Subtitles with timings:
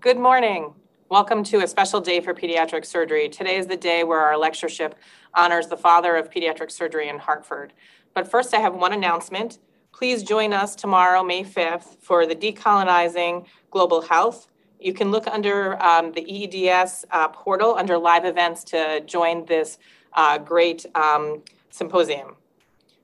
[0.00, 0.72] Good morning.
[1.10, 3.28] Welcome to a special day for pediatric surgery.
[3.28, 4.94] Today is the day where our lectureship
[5.34, 7.74] honors the father of pediatric surgery in Hartford.
[8.14, 9.58] But first, I have one announcement.
[9.92, 14.48] Please join us tomorrow, May 5th, for the Decolonizing Global Health.
[14.80, 19.76] You can look under um, the EEDS uh, portal under live events to join this
[20.14, 22.36] uh, great um, symposium.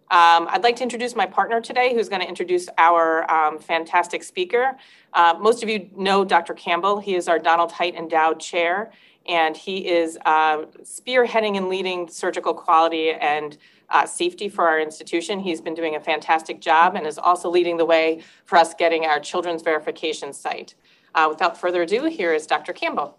[0.09, 4.23] Um, I'd like to introduce my partner today, who's going to introduce our um, fantastic
[4.23, 4.77] speaker.
[5.13, 6.55] Uh, most of you know Dr.
[6.55, 7.01] Campbell.
[7.01, 8.93] He is our Donald Hite Endowed Chair,
[9.27, 13.59] and he is uh, spearheading and leading surgical quality and
[13.91, 15.41] uh, safety for our institution.
[15.41, 19.07] He's been doing a fantastic job and is also leading the way for us getting
[19.07, 20.77] our children's verification site.
[21.17, 22.73] Uh, without further ado, here is Dr.
[22.73, 23.19] Campbell.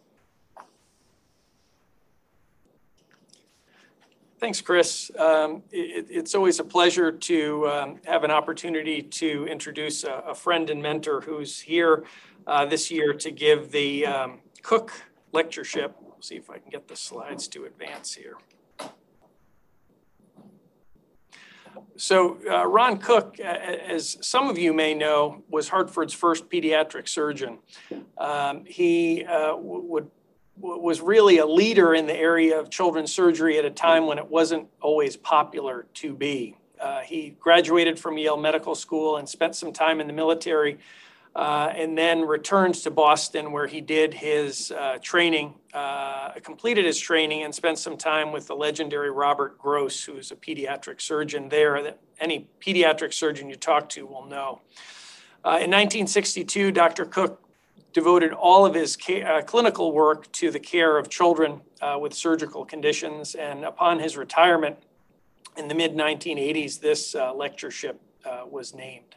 [4.40, 5.10] Thanks, Chris.
[5.18, 10.36] Um, it, it's always a pleasure to um, have an opportunity to introduce a, a
[10.36, 12.06] friend and mentor who's here
[12.46, 14.92] uh, this year to give the um, Cook
[15.32, 15.96] Lectureship.
[16.00, 18.38] We'll see if I can get the slides to advance here.
[21.96, 27.58] So uh, Ron Cook, as some of you may know, was Hartford's first pediatric surgeon.
[28.20, 30.12] Um, he uh, would
[30.60, 34.28] was really a leader in the area of children's surgery at a time when it
[34.28, 36.56] wasn't always popular to be.
[36.80, 40.78] Uh, he graduated from Yale Medical School and spent some time in the military,
[41.36, 47.00] uh, and then returned to Boston where he did his uh, training, uh, completed his
[47.00, 51.82] training, and spent some time with the legendary Robert Gross, who's a pediatric surgeon there
[51.84, 54.62] that any pediatric surgeon you talk to will know.
[55.46, 57.06] Uh, in 1962, Dr.
[57.06, 57.47] Cook
[57.94, 62.66] devoted all of his uh, clinical work to the care of children uh, with surgical
[62.66, 63.36] conditions.
[63.36, 64.78] And upon his retirement
[65.58, 69.16] in the mid 1980s, this uh, lectureship uh, was named.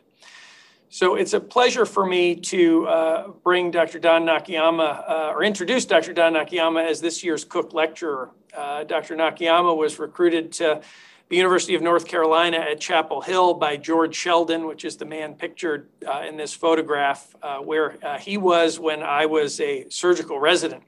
[0.88, 4.00] So it's a pleasure for me to uh, bring Dr.
[4.00, 6.12] Don Nakayama, uh, or introduce Dr.
[6.12, 8.30] Don Nakayama as this year's Cook Lecturer.
[8.52, 9.14] Dr.
[9.14, 10.80] Nakayama was recruited to
[11.30, 15.34] the University of North Carolina at Chapel Hill by George Sheldon, which is the man
[15.34, 20.40] pictured uh, in this photograph, uh, where uh, he was when I was a surgical
[20.40, 20.82] resident.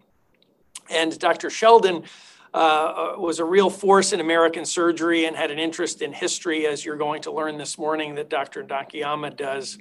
[0.90, 1.48] And Dr.
[1.48, 2.02] Sheldon
[2.52, 6.66] uh, uh, was a real force in American surgery and had an interest in history,
[6.66, 8.64] as you're going to learn this morning that Dr.
[8.64, 9.78] Nakayama does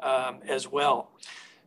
[0.00, 1.10] um, as well.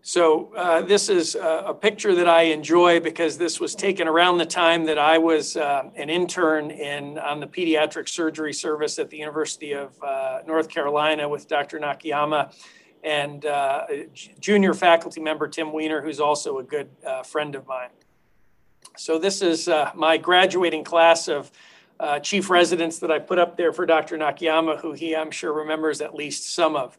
[0.07, 4.37] So uh, this is a, a, picture that I enjoy because this was taken around
[4.37, 9.09] the time that I was uh, an intern in on the pediatric surgery service at
[9.09, 11.79] the University of uh, North Carolina with Dr.
[11.79, 12.53] Nakayama
[13.03, 13.87] and uh,
[14.39, 17.89] junior faculty member Tim Weiner, who's also a good uh, friend of mine.
[18.97, 21.51] So this is uh, my graduating class of
[22.21, 24.19] chief residents that I put up there for Dr.
[24.19, 26.95] Nakayama, who he, I'm sure, remembers at least some of.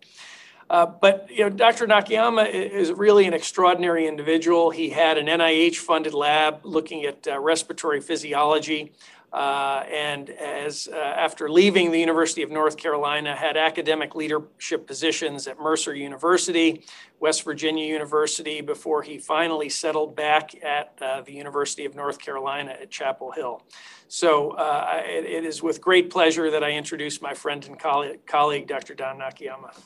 [0.69, 1.87] Uh, but you know, Dr.
[1.87, 4.71] Nakayama is really an extraordinary individual.
[4.71, 8.93] He had an NIH-funded lab looking at uh, respiratory physiology,
[9.33, 15.47] uh, and as uh, after leaving the University of North Carolina, had academic leadership positions
[15.47, 16.85] at Mercer University,
[17.21, 22.73] West Virginia University, before he finally settled back at uh, the University of North Carolina
[22.73, 23.63] at Chapel Hill.
[24.09, 24.57] So
[25.05, 28.95] it, it is with great pleasure that I introduce my friend and colleague, colleague Dr.
[28.95, 29.77] Don Nakayama.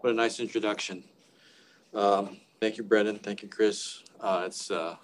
[0.00, 1.04] What a nice introduction.
[1.94, 3.18] Um, thank you, Brendan.
[3.18, 4.02] Thank you, Chris.
[4.20, 4.96] Uh, it's uh,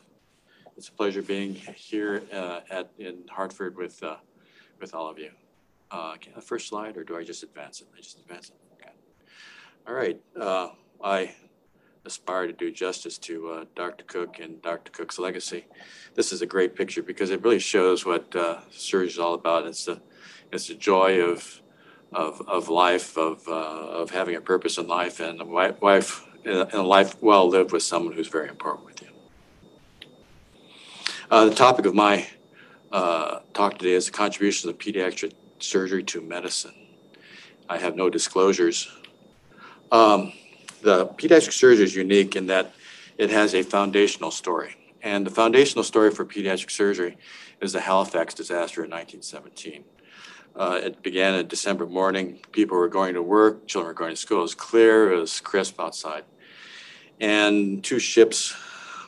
[0.76, 4.16] it's a pleasure being here uh, at in Hartford with uh,
[4.80, 5.30] with all of you.
[5.90, 7.86] Uh, can the first slide, or do I just advance it?
[7.96, 8.56] I just advance it.
[8.74, 8.90] Okay.
[9.86, 10.20] All right.
[10.38, 10.70] Uh,
[11.02, 11.34] I
[12.04, 14.04] aspire to do justice to uh, Dr.
[14.04, 14.90] Cook and Dr.
[14.90, 15.66] Cook's legacy.
[16.14, 19.66] This is a great picture because it really shows what uh, surgery is all about.
[19.66, 20.00] It's the
[20.52, 21.62] it's the joy of
[22.12, 26.72] of, of life, of, uh, of having a purpose in life, and a wife and
[26.72, 29.08] a life well lived with someone who's very important with you.
[31.30, 32.26] Uh, the topic of my
[32.92, 36.74] uh, talk today is the contributions of pediatric surgery to medicine.
[37.68, 38.90] I have no disclosures.
[39.92, 40.32] Um,
[40.80, 42.72] the pediatric surgery is unique in that
[43.18, 44.76] it has a foundational story.
[45.02, 47.18] And the foundational story for pediatric surgery
[47.60, 49.84] is the Halifax disaster in 1917.
[50.58, 52.40] Uh, it began a December morning.
[52.50, 54.40] People were going to work, children were going to school.
[54.40, 56.24] It was clear, it was crisp outside.
[57.20, 58.56] And two ships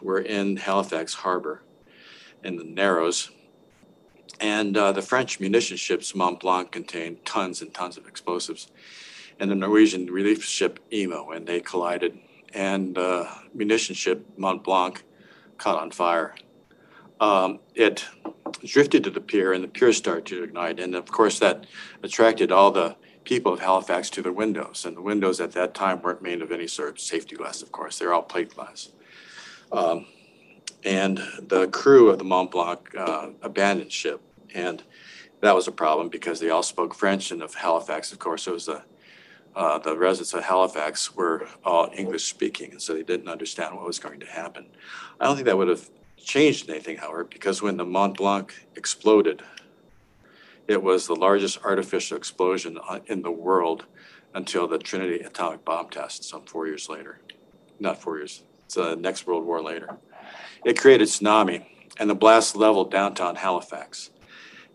[0.01, 1.63] were in Halifax Harbor
[2.45, 3.33] in the Narrows.
[4.41, 8.69] And uh, the French munition ships Mont Blanc contained tons and tons of explosives.
[9.41, 12.17] And the Norwegian relief ship Imo, and they collided.
[12.55, 15.03] And uh, munition ship Mont Blanc
[15.59, 16.37] caught on fire.
[17.21, 18.05] Um, it
[18.65, 20.81] drifted to the pier and the pier started to ignite.
[20.81, 21.67] And of course, that
[22.03, 24.85] attracted all the people of Halifax to the windows.
[24.87, 27.71] And the windows at that time weren't made of any sort of safety glass, of
[27.71, 27.99] course.
[27.99, 28.89] They're all plate glass.
[29.71, 30.07] Um,
[30.83, 34.23] and the crew of the Mont Blanc uh, abandoned ship.
[34.55, 34.83] And
[35.41, 37.31] that was a problem because they all spoke French.
[37.31, 38.83] And of Halifax, of course, it was the
[39.55, 43.85] uh, the residents of Halifax were all English speaking, and so they didn't understand what
[43.85, 44.67] was going to happen.
[45.19, 45.91] I don't think that would have
[46.25, 49.43] changed anything, however, because when the Mont Blanc exploded,
[50.69, 53.87] it was the largest artificial explosion uh, in the world
[54.35, 57.21] until the Trinity atomic bomb test some four years later.
[57.79, 59.99] Not four years, it's the next World War later.
[60.65, 61.67] It created tsunami,
[61.99, 64.11] and the blast leveled downtown Halifax.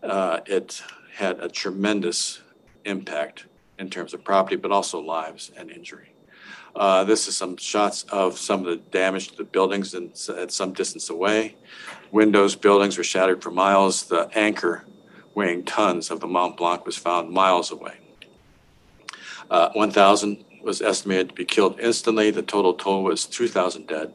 [0.02, 0.82] Uh, it
[1.14, 2.42] had a tremendous
[2.84, 3.46] impact
[3.78, 6.15] in terms of property, but also lives and injury.
[6.76, 10.52] Uh, this is some shots of some of the damage to the buildings and at
[10.52, 11.56] some distance away.
[12.12, 14.04] Windows, buildings were shattered for miles.
[14.04, 14.84] The anchor
[15.34, 17.94] weighing tons of the Mont Blanc was found miles away.
[19.50, 22.30] Uh, 1,000 was estimated to be killed instantly.
[22.30, 24.12] The total toll was 2,000 dead,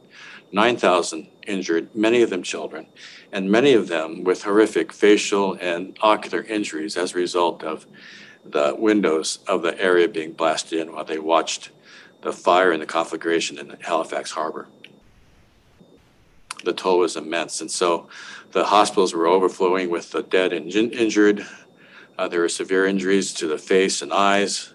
[0.52, 2.86] 9,000 injured, many of them children,
[3.32, 7.86] and many of them with horrific facial and ocular injuries as a result of
[8.44, 11.70] the windows of the area being blasted in while they watched
[12.22, 14.68] the fire and the conflagration in Halifax Harbor.
[16.64, 18.08] The toll was immense, and so
[18.52, 21.46] the hospitals were overflowing with the dead and in- injured.
[22.16, 24.72] Uh, there were severe injuries to the face and eyes,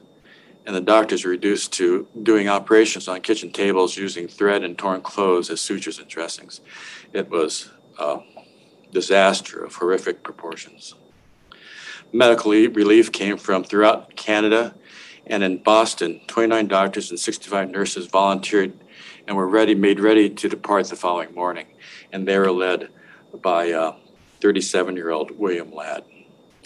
[0.65, 5.01] and the doctors were reduced to doing operations on kitchen tables using thread and torn
[5.01, 6.59] clothes as sutures and dressings.
[7.13, 8.19] It was a
[8.91, 10.95] disaster of horrific proportions
[12.13, 14.75] medical relief came from throughout Canada.
[15.29, 18.79] And in Boston, 29 doctors and 65 nurses volunteered
[19.27, 21.68] and were ready, made ready to depart the following morning.
[22.12, 22.89] And they were led
[23.41, 23.94] by
[24.41, 26.06] 37 year old William Ladd.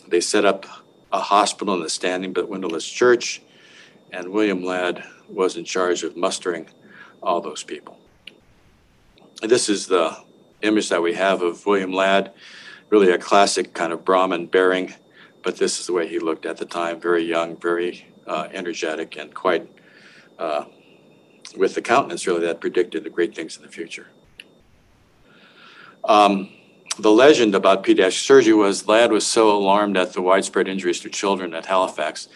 [0.07, 0.65] They set up
[1.11, 3.41] a hospital in the standing but windowless church,
[4.11, 6.69] and William Ladd was in charge of mustering
[7.23, 7.97] all those people.
[9.41, 10.17] This is the
[10.61, 12.31] image that we have of William Ladd,
[12.89, 14.93] really a classic kind of Brahmin bearing
[15.43, 19.17] but this is the way he looked at the time very young, very uh, energetic,
[19.17, 19.69] and quite
[20.39, 20.65] uh,
[21.55, 24.07] with the countenance really that predicted the great things in the future.
[26.03, 26.49] Um,
[26.99, 31.09] the legend about pediatric surgery was Ladd was so alarmed at the widespread injuries to
[31.09, 32.27] children at Halifax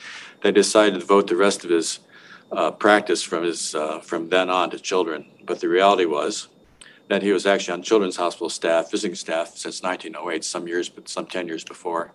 [0.42, 2.00] that he decided to devote the rest of his
[2.52, 5.26] uh, practice from his uh, from then on to children.
[5.46, 6.48] But the reality was
[7.08, 11.08] that he was actually on children's hospital staff, visiting staff since 1908, some years, but
[11.08, 12.14] some 10 years before.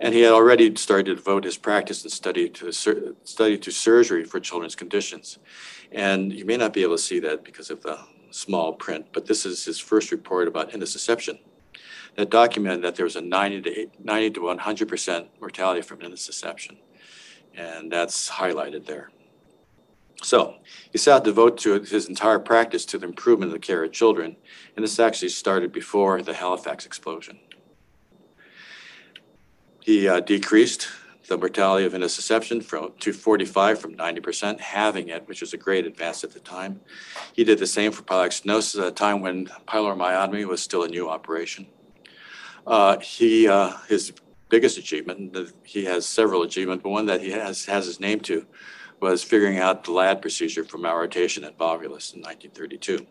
[0.00, 3.70] And he had already started to devote his practice and study to sur- study to
[3.70, 5.38] surgery for children's conditions.
[5.92, 7.98] And you may not be able to see that because of the
[8.30, 11.38] small print, but this is his first report about intussusception
[12.16, 15.98] that documented that there was a 90 to 8, 90 to 100 percent mortality from
[15.98, 16.78] intussusception,
[17.54, 19.10] and that's highlighted there.
[20.22, 20.56] So
[20.92, 23.92] he out to devote to his entire practice to the improvement of the care of
[23.92, 24.36] children,
[24.76, 27.38] and this actually started before the Halifax explosion.
[29.80, 30.88] He uh, decreased
[31.28, 35.86] the mortality of intussusception from to 45 from 90%, having it, which was a great
[35.86, 36.80] advance at the time.
[37.32, 40.88] He did the same for pyloric stenosis at a time when pyloromyotomy was still a
[40.88, 41.68] new operation.
[42.66, 44.12] Uh, he uh, his
[44.48, 48.44] biggest achievement, he has several achievements, but one that he has has his name to,
[49.00, 53.06] was figuring out the Ladd procedure for malrotation at volvulus in 1932.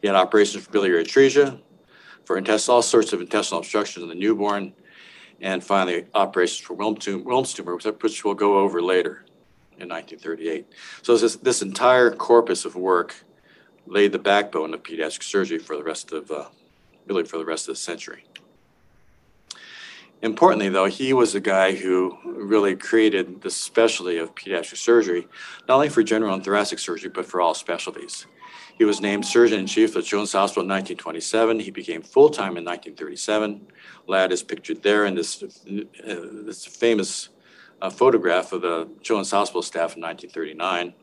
[0.00, 1.60] He had operations for biliary atresia,
[2.24, 4.72] for all sorts of intestinal obstructions in the newborn,
[5.40, 9.24] and finally operations for Wilms tumor, which we'll go over later
[9.78, 10.66] in 1938.
[11.02, 13.14] So this, this entire corpus of work
[13.86, 16.48] laid the backbone of pediatric surgery for the rest of, uh,
[17.06, 18.24] really for the rest of the century.
[20.22, 25.26] Importantly, though, he was the guy who really created the specialty of pediatric surgery,
[25.66, 28.26] not only for general and thoracic surgery, but for all specialties.
[28.76, 31.60] He was named surgeon in chief of Children's Hospital in 1927.
[31.60, 33.66] He became full time in 1937.
[34.06, 35.46] Ladd is pictured there in this, uh,
[36.44, 37.30] this famous
[37.80, 40.94] uh, photograph of the Children's Hospital staff in 1939.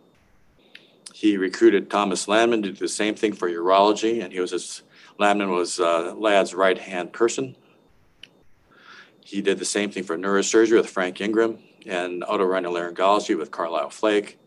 [1.13, 4.83] He recruited Thomas Landman to do the same thing for urology, and he was his,
[5.17, 7.55] Landman was uh, Ladd's right hand person.
[9.27, 14.39] He did the same thing for neurosurgery with Frank Ingraham and otorhinolaryngology with Carlyle Flake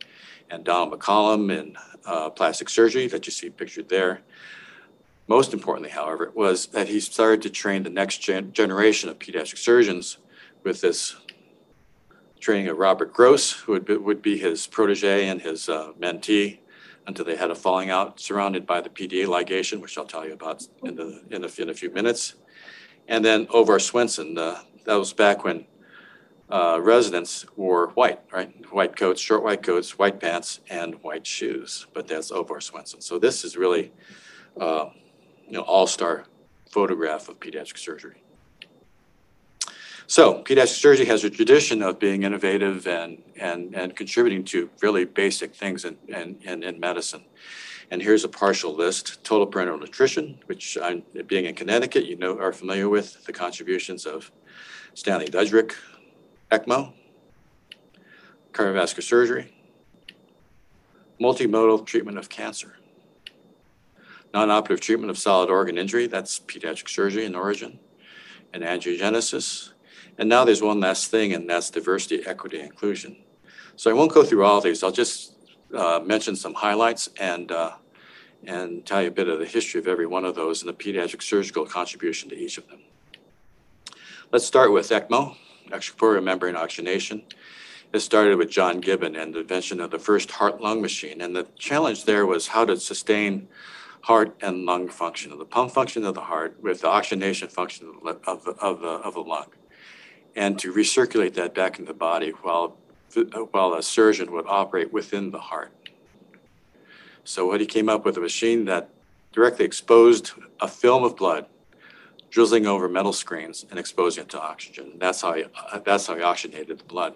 [0.49, 4.23] and Donald MacCollum in uh, plastic surgery that you see pictured there.
[5.29, 9.59] Most importantly, however, was that he started to train the next gen- generation of pediatric
[9.59, 10.17] surgeons
[10.65, 11.15] with this
[12.41, 16.61] training of Robert Gross, who would be, would be his protege and his uh, mentee
[17.07, 20.33] until they had a falling out surrounded by the PDA ligation, which I'll tell you
[20.33, 22.37] about in, the, in, a, in a few minutes.
[23.09, 25.67] And then Orvar Swenson, uh, that was back when
[26.51, 28.53] uh, residents wore white, right?
[28.73, 31.87] White coats, short white coats, white pants, and white shoes.
[31.95, 33.01] But that's Orvar Swenson.
[33.01, 33.93] So this is really,
[34.61, 34.87] uh,
[35.47, 36.25] you know, all-star
[36.71, 38.23] photograph of pediatric surgery.
[40.07, 45.05] So pediatric surgery has a tradition of being innovative and, and, and contributing to really
[45.05, 47.23] basic things in, in, in, in medicine.
[47.91, 49.23] And here's a partial list.
[49.25, 54.07] Total parenteral nutrition, which I'm, being in Connecticut, you know, are familiar with the contributions
[54.07, 54.31] of
[54.95, 55.75] Stanley Dudrick,
[56.51, 56.93] ECMO,
[58.53, 59.53] cardiovascular surgery,
[61.21, 62.77] multimodal treatment of cancer,
[64.33, 67.79] non-operative treatment of solid organ injury, that's pediatric surgery in origin,
[68.53, 69.71] and angiogenesis.
[70.19, 73.17] And now there's one last thing, and that's diversity, equity, inclusion.
[73.77, 74.83] So I won't go through all these.
[74.83, 75.35] I'll just
[75.75, 77.73] uh, mention some highlights and uh,
[78.47, 80.73] and tell you a bit of the history of every one of those and the
[80.75, 82.81] pediatric surgical contribution to each of them.
[84.33, 85.37] Let's start with ECMO,
[85.69, 87.23] extracorporeal membrane oxygenation.
[87.93, 91.21] It started with John Gibbon and the invention of the first heart-lung machine.
[91.21, 93.49] And the challenge there was how to sustain
[94.03, 98.03] heart and lung function, the pump function of the heart with the oxygenation function of
[98.03, 99.49] the, of the, of the, of the lung,
[100.37, 102.79] and to recirculate that back into the body while,
[103.51, 105.73] while a surgeon would operate within the heart.
[107.25, 108.91] So what he came up with a machine that
[109.33, 111.47] directly exposed a film of blood
[112.31, 114.93] drizzling over metal screens and exposing it to oxygen.
[114.99, 115.45] That's how he,
[115.85, 117.15] that's how he oxygenated the blood.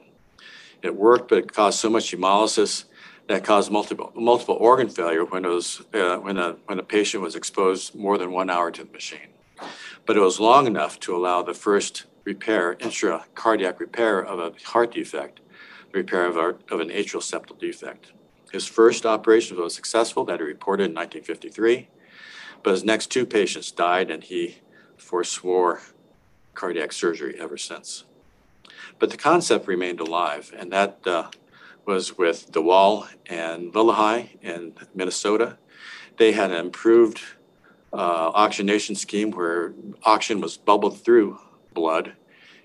[0.82, 2.84] It worked, but it caused so much hemolysis
[3.28, 7.22] that caused multiple multiple organ failure when it was uh, when a when a patient
[7.22, 9.28] was exposed more than one hour to the machine.
[10.04, 14.92] But it was long enough to allow the first repair, intracardiac repair of a heart
[14.92, 15.40] defect,
[15.94, 18.12] repair of, a, of an atrial septal defect.
[18.52, 21.88] His first operation was successful that he reported in 1953,
[22.62, 24.58] but his next two patients died and he
[24.98, 25.80] forswore
[26.54, 28.04] cardiac surgery ever since.
[28.98, 31.30] But the concept remained alive, and that uh,
[31.84, 35.58] was with DeWall and Lillehei in Minnesota.
[36.16, 37.20] They had an improved
[37.92, 39.74] uh, oxygenation scheme where
[40.04, 41.38] oxygen was bubbled through
[41.72, 42.14] blood.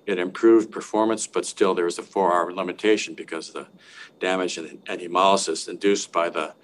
[0.10, 3.68] It improved performance, but still there was a four-hour limitation because the
[4.20, 6.56] damage and, and hemolysis induced by the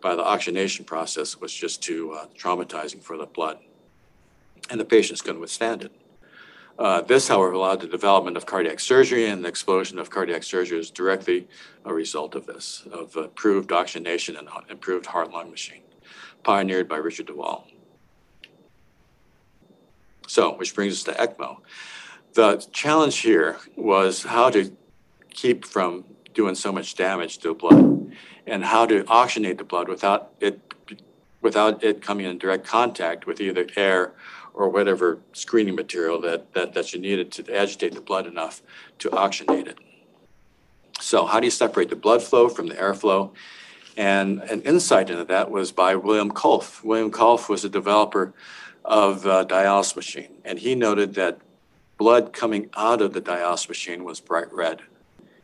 [0.00, 3.58] by the oxygenation process was just too uh, traumatizing for the blood,
[4.70, 5.92] and the patients couldn't withstand it.
[6.78, 10.78] Uh, this, however, allowed the development of cardiac surgery, and the explosion of cardiac surgery
[10.78, 11.46] is directly
[11.84, 15.82] a result of this, of improved oxygenation and improved heart-lung machine,
[16.42, 17.64] pioneered by Richard DeWall.
[20.26, 21.58] So, which brings us to ECMO.
[22.34, 24.76] The challenge here was how to
[25.30, 28.12] keep from doing so much damage to the blood
[28.44, 30.60] and how to oxygenate the blood without it
[31.40, 34.14] without it coming in direct contact with either air
[34.52, 38.62] or whatever screening material that, that, that you needed to agitate the blood enough
[38.98, 39.78] to oxygenate it.
[41.00, 43.30] So how do you separate the blood flow from the airflow?
[43.96, 46.82] And an insight into that was by William Kolff.
[46.82, 48.32] William Kolff was a developer
[48.84, 51.38] of a dialysis machine, and he noted that
[51.96, 54.82] blood coming out of the dialysis machine was bright red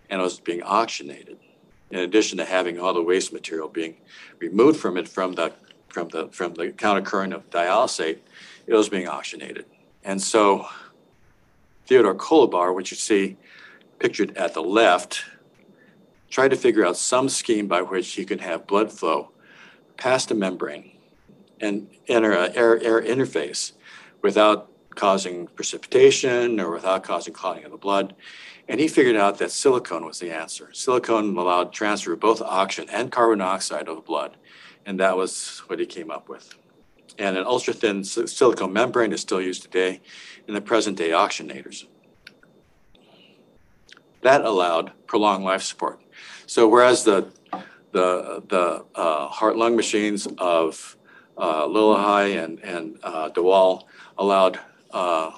[0.09, 1.39] and it was being oxygenated.
[1.91, 3.97] In addition to having all the waste material being
[4.39, 5.53] removed from it from the
[5.89, 8.19] from the from the countercurrent of dialysate,
[8.67, 9.67] it was being oxygenated.
[10.05, 10.67] And so
[11.87, 13.37] Theodore Kolobow, which you see
[13.99, 15.25] pictured at the left,
[16.31, 19.31] tried to figure out some scheme by which he could have blood flow
[19.97, 20.97] past a membrane
[21.61, 23.73] and enter an air, air interface
[24.23, 28.15] without causing precipitation or without causing clotting of the blood.
[28.69, 30.71] And he figured out that silicone was the answer.
[30.73, 34.37] Silicone allowed transfer of both oxygen and carbon dioxide of the blood.
[34.87, 36.55] And that was what he came up with.
[37.19, 40.01] And an ultra thin silicone membrane is still used today
[40.47, 41.87] in the present day oxygenators.
[44.23, 46.01] That allowed prolonged life support.
[46.47, 47.33] So whereas the
[47.93, 50.97] the the uh, heart lung machines of
[51.37, 53.85] uh, Lillehei and and uh, DeWall
[54.19, 54.61] allowed
[54.93, 55.31] uh,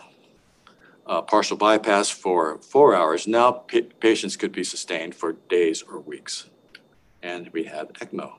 [1.07, 3.27] uh, partial bypass for four hours.
[3.27, 6.49] Now pa- patients could be sustained for days or weeks,
[7.23, 8.35] and we have ECMO.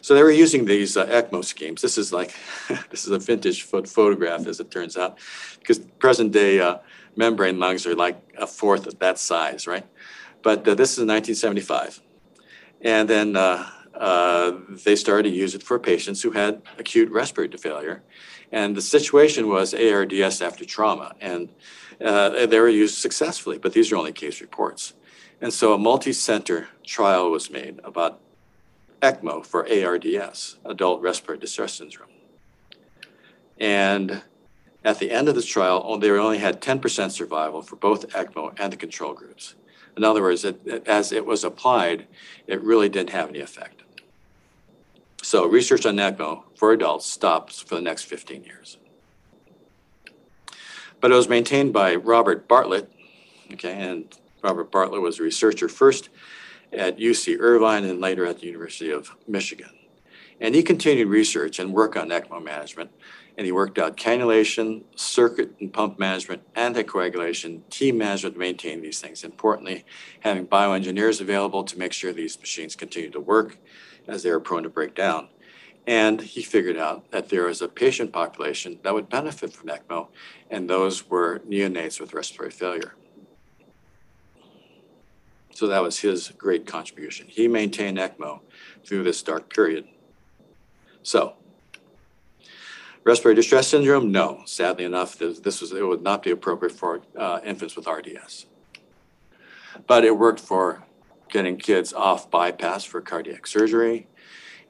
[0.00, 1.82] So they were using these uh, ECMO schemes.
[1.82, 2.34] This is like
[2.90, 5.18] this is a vintage photograph, as it turns out,
[5.58, 6.78] because present day uh,
[7.16, 9.86] membrane lungs are like a fourth of that size, right?
[10.42, 12.00] But uh, this is 1975,
[12.82, 13.36] and then
[13.98, 14.52] uh,
[14.84, 18.02] they started to use it for patients who had acute respiratory failure,
[18.52, 21.48] and the situation was ARDS after trauma, and
[22.04, 23.58] uh, they were used successfully.
[23.58, 24.94] But these are only case reports,
[25.40, 28.20] and so a multi-center trial was made about
[29.02, 32.10] ECMO for ARDS, adult respiratory distress syndrome.
[33.58, 34.22] And
[34.84, 38.72] At the end of this trial, they only had 10% survival for both ECMO and
[38.72, 39.54] the control groups.
[39.96, 42.06] In other words, it- as it was applied,
[42.46, 43.77] it really didn't have any effect.
[45.22, 48.78] So research on ECMO for adults stops for the next 15 years.
[51.00, 52.90] But it was maintained by Robert Bartlett,
[53.52, 56.08] okay, and Robert Bartlett was a researcher first
[56.72, 59.70] at UC Irvine and later at the University of Michigan.
[60.40, 62.90] And he continued research and work on ECMO management,
[63.36, 69.00] and he worked out cannulation, circuit and pump management, anticoagulation, team management to maintain these
[69.00, 69.24] things.
[69.24, 69.84] Importantly,
[70.20, 73.58] having bioengineers available to make sure these machines continue to work
[74.08, 75.28] as they are prone to break down.
[75.86, 80.08] And he figured out that there is a patient population that would benefit from ECMO,
[80.50, 82.94] and those were neonates with respiratory failure.
[85.50, 87.26] So that was his great contribution.
[87.28, 88.40] He maintained ECMO
[88.84, 89.86] through this dark period.
[91.02, 91.34] So,
[93.02, 94.42] respiratory distress syndrome, no.
[94.44, 98.46] Sadly enough, this this was, it would not be appropriate for uh, infants with RDS.
[99.86, 100.84] But it worked for
[101.30, 104.08] getting kids off bypass for cardiac surgery.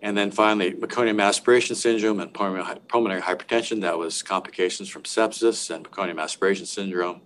[0.01, 5.89] And then finally, meconium aspiration syndrome and pulmonary hypertension, that was complications from sepsis and
[5.91, 7.21] meconium aspiration syndrome.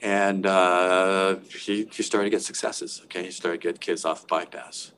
[0.00, 3.24] And uh, he, he started to get successes, okay?
[3.24, 4.92] He started to get kids off bypass.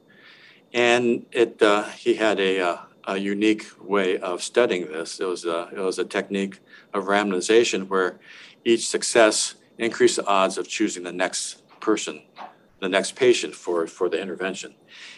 [0.75, 5.21] And it, uh, he had a, uh, a unique way of studying this.
[5.21, 6.59] It was a, it was a technique
[6.93, 8.19] of randomization where
[8.65, 12.23] each success increased the odds of choosing the next person,
[12.81, 14.75] the next patient for, for the intervention.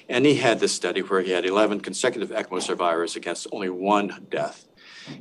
[0.08, 4.26] And he had this study where he had 11 consecutive ECMO survivors against only one
[4.30, 4.66] death.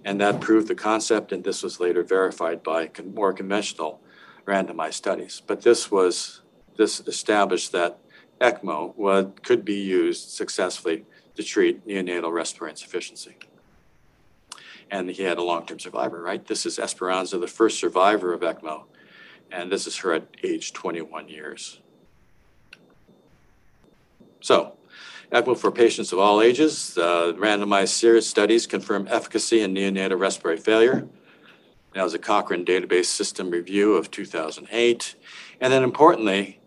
[0.05, 4.01] And that proved the concept, and this was later verified by con- more conventional
[4.45, 5.41] randomized studies.
[5.45, 6.41] But this was,
[6.77, 7.99] this established that
[8.39, 13.37] ECMO could be used successfully to treat neonatal respiratory insufficiency.
[14.89, 16.45] And he had a long-term survivor, right?
[16.45, 18.83] This is Esperanza, the first survivor of ECMO,
[19.51, 21.81] and this is her at age 21 years.
[24.39, 24.77] So,
[25.31, 30.57] ECMO for patients of all ages, uh, randomized series studies confirm efficacy in neonatal respiratory
[30.57, 31.07] failure.
[31.93, 35.15] That was a Cochrane database system review of 2008.
[35.59, 36.59] And then importantly,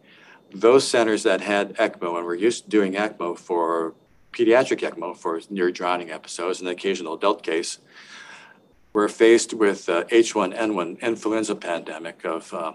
[0.52, 3.94] those centers that had ECMO and were used to doing ECMO for
[4.33, 7.78] pediatric ECMO for near drowning episodes and the occasional adult case
[8.92, 12.72] were faced with uh, H1N1 influenza pandemic of, uh,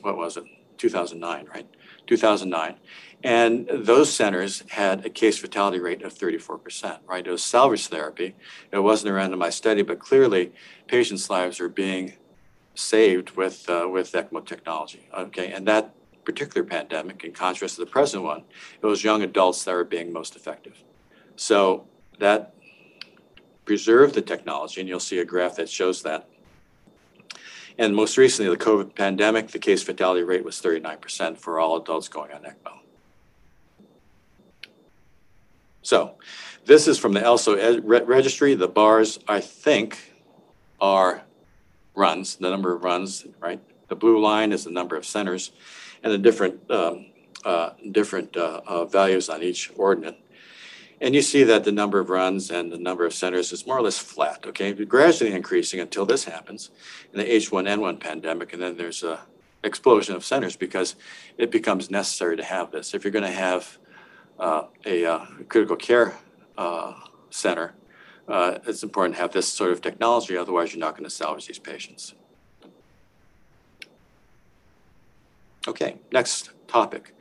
[0.00, 0.44] what was it,
[0.78, 1.68] 2009, right?
[2.06, 2.76] 2009.
[3.24, 7.24] And those centers had a case fatality rate of 34%, right?
[7.26, 8.34] It was salvage therapy.
[8.72, 10.52] It wasn't a randomized study, but clearly
[10.88, 12.14] patients' lives are being
[12.74, 15.52] saved with, uh, with ECMO technology, okay?
[15.52, 18.44] And that particular pandemic, in contrast to the present one,
[18.80, 20.82] it was young adults that were being most effective.
[21.36, 21.86] So
[22.18, 22.54] that
[23.64, 26.28] preserved the technology, and you'll see a graph that shows that.
[27.78, 32.08] And most recently, the COVID pandemic, the case fatality rate was 39% for all adults
[32.08, 32.78] going on ECMO.
[35.82, 36.14] So
[36.64, 38.54] this is from the ELSO ed- re- registry.
[38.54, 40.12] The bars, I think,
[40.80, 41.22] are
[41.94, 43.60] runs, the number of runs, right?
[43.88, 45.52] The blue line is the number of centers
[46.02, 47.06] and the different, um,
[47.44, 50.18] uh, different uh, uh, values on each ordinate.
[51.02, 53.76] And you see that the number of runs and the number of centers is more
[53.76, 54.72] or less flat, okay?
[54.72, 56.70] Gradually increasing until this happens
[57.12, 58.52] in the H1N1 pandemic.
[58.52, 59.18] And then there's a
[59.64, 60.94] explosion of centers because
[61.38, 62.94] it becomes necessary to have this.
[62.94, 63.78] If you're going to have
[64.38, 66.14] uh, a uh, critical care
[66.56, 66.94] uh,
[67.30, 67.74] center,
[68.28, 70.36] uh, it's important to have this sort of technology.
[70.36, 72.14] Otherwise, you're not going to salvage these patients.
[75.66, 77.12] Okay, next topic.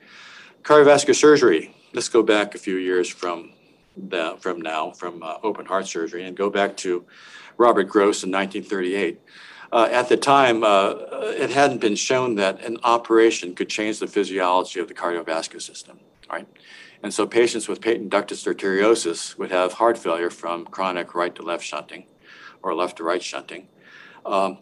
[0.62, 1.76] Cardiovascular surgery.
[1.94, 3.54] Let's go back a few years from
[3.95, 7.06] the, from now, from uh, open heart surgery, and go back to
[7.58, 9.19] Robert Gross in 1938.
[9.71, 14.08] Uh, at the time, uh, it hadn't been shown that an operation could change the
[14.08, 15.99] physiology of the cardiovascular system,
[16.30, 16.47] right?
[17.04, 21.41] And so patients with patent ductus arteriosus would have heart failure from chronic right to
[21.41, 22.06] left shunting
[22.62, 23.67] or left to right shunting.
[24.25, 24.60] Um,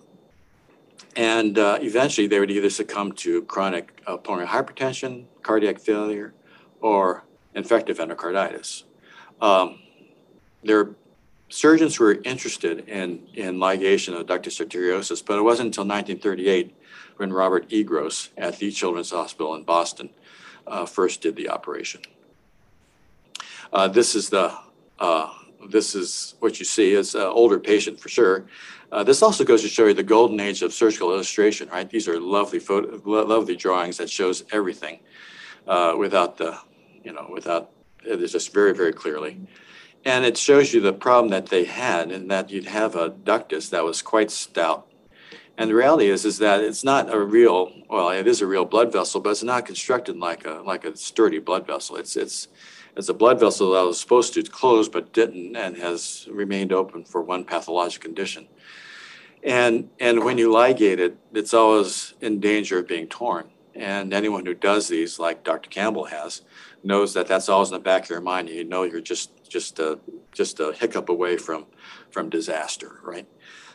[1.16, 6.34] and uh, eventually they would either succumb to chronic uh, pulmonary hypertension, cardiac failure,
[6.82, 8.84] or infective endocarditis.
[9.42, 9.80] Um,
[10.64, 10.96] there are
[11.50, 16.76] surgeons who were interested in, in ligation of ductus arteriosus, but it wasn't until 1938
[17.18, 17.84] when Robert E.
[17.84, 20.10] Gross at the Children's Hospital in Boston
[20.68, 22.02] uh, first did the operation.
[23.74, 24.54] Uh, this is the
[25.00, 25.32] uh,
[25.70, 28.46] this is what you see is an older patient for sure.
[28.92, 31.90] Uh, this also goes to show you the golden age of surgical illustration, right?
[31.90, 35.00] These are lovely photo, lo- lovely drawings that shows everything
[35.68, 36.58] uh, without the,
[37.04, 37.72] you know, without
[38.06, 39.40] Uh, it's just very very clearly.
[40.06, 43.70] And it shows you the problem that they had in that you'd have a ductus
[43.72, 44.88] that was quite stout.
[45.58, 48.64] And the reality is, is that it's not a real, well, it is a real
[48.64, 51.98] blood vessel, but it's not constructed like a, like a sturdy blood vessel.
[51.98, 52.48] It's, it's,
[52.96, 57.04] it's a blood vessel that was supposed to close but didn't and has remained open
[57.04, 58.48] for one pathologic condition.
[59.44, 63.50] And, and when you ligate it, it's always in danger of being torn.
[63.76, 65.70] And anyone who does these, like Dr.
[65.70, 66.42] Campbell has,
[66.84, 68.50] knows that that's always in the back of your mind.
[68.50, 70.00] You know you're just just a
[70.32, 71.66] just a hiccup away from
[72.12, 73.28] from disaster, right?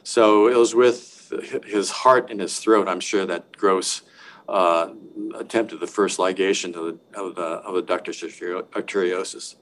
[0.03, 1.33] So it was with
[1.65, 2.89] his heart in his throat.
[2.89, 4.03] I'm sure that Gross
[4.49, 4.91] uh,
[5.35, 8.23] attempted the first ligation of the of the of the ductus
[8.71, 9.57] arteriosus,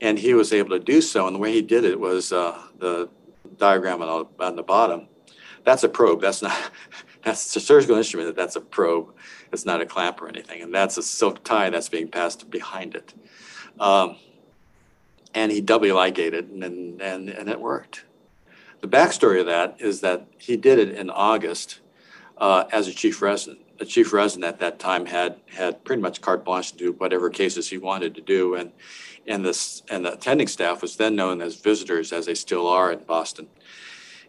[0.00, 1.26] and he was able to do so.
[1.26, 3.08] And the way he did it was uh, the
[3.56, 5.08] diagram on on the bottom.
[5.64, 6.20] That's a probe.
[6.20, 6.56] That's not.
[7.22, 8.36] That's a surgical instrument.
[8.36, 9.12] That's a probe.
[9.52, 10.62] It's not a clamp or anything.
[10.62, 13.14] And that's a silk tie that's being passed behind it.
[13.78, 14.16] Um,
[15.34, 18.04] and he doubly ligated, and, and, and it worked.
[18.80, 21.80] The backstory of that is that he did it in August
[22.38, 23.60] uh, as a chief resident.
[23.78, 27.28] The chief resident at that time had had pretty much carte blanche to do whatever
[27.28, 28.72] cases he wanted to do, and
[29.26, 32.92] and this and the attending staff was then known as visitors, as they still are
[32.92, 33.48] in Boston.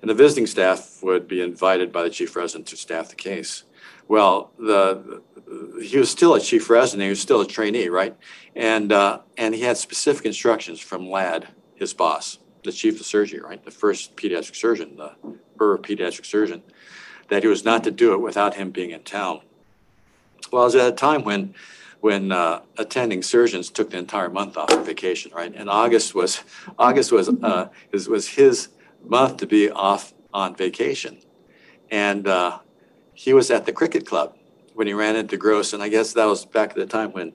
[0.02, 3.64] And the visiting staff would be invited by the chief resident to staff the case.
[4.08, 5.22] Well, the,
[5.82, 8.16] he was still a chief resident, he was still a trainee, right?
[8.56, 13.40] And, uh, and he had specific instructions from Ladd, his boss, the chief of surgery,
[13.40, 13.64] right?
[13.64, 15.12] The first pediatric surgeon, the
[15.58, 16.64] Burr pediatric surgeon,
[17.30, 19.42] that he was not to do it without him being in town.
[20.52, 21.54] Well, it was at a time when
[22.00, 25.52] when uh, attending surgeons took the entire month off of vacation, right?
[25.56, 26.44] And August was
[26.78, 28.70] August was uh, was, was his
[29.04, 31.18] month to be off on vacation,
[31.90, 32.60] and uh,
[33.18, 34.36] he was at the cricket club
[34.76, 37.34] when he ran into Gross, and I guess that was back at the time when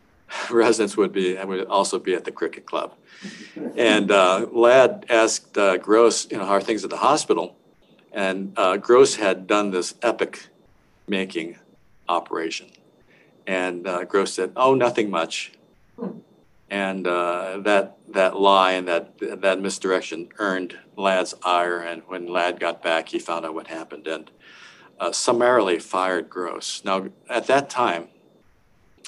[0.50, 2.94] residents would be and would also be at the cricket club.
[3.74, 7.56] And uh, Ladd asked uh, Gross, you know, how are things at the hospital?
[8.12, 10.46] And uh, Gross had done this epic
[11.08, 11.58] making
[12.08, 12.68] operation.
[13.44, 15.50] And uh, Gross said, oh, nothing much.
[16.70, 21.80] And uh, that, that lie and that, that misdirection earned Ladd's ire.
[21.80, 24.06] And when Ladd got back, he found out what happened.
[24.06, 24.30] And
[25.00, 26.82] uh, summarily fired Gross.
[26.84, 28.08] Now, at that time,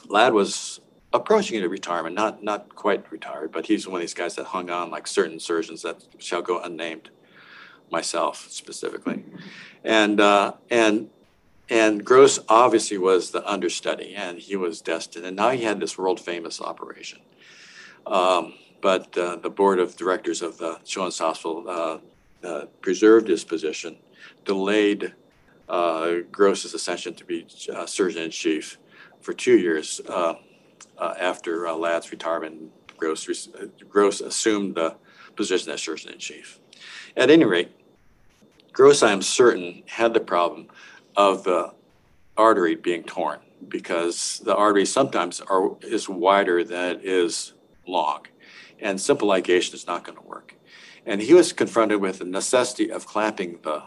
[0.09, 0.81] Ladd was
[1.13, 4.71] approaching into retirement, not not quite retired, but he's one of these guys that hung
[4.71, 7.11] on like certain surgeons that shall go unnamed,
[7.91, 9.25] myself specifically,
[9.85, 11.11] and uh, and
[11.69, 15.99] and Gross obviously was the understudy, and he was destined, and now he had this
[15.99, 17.21] world famous operation.
[18.07, 21.99] Um, but uh, the board of directors of the Children's Hospital uh,
[22.47, 23.97] uh preserved his position,
[24.45, 25.15] delayed
[25.69, 28.79] Gross's ascension to be uh, surgeon in chief
[29.21, 30.35] for two years uh,
[30.99, 32.71] uh, after uh, Ladd's retirement.
[32.97, 34.97] Gross, uh, Gross assumed the
[35.35, 36.61] position as surgeon in chief.
[37.17, 37.73] At any rate,
[38.73, 40.69] Gross, I am certain, had the problem
[41.17, 41.73] of the
[42.37, 47.55] artery being torn because the artery sometimes are, is wider than it is
[47.87, 48.27] long,
[48.81, 50.55] and simple ligation is not going to work.
[51.07, 53.83] And he was confronted with the necessity of clamping the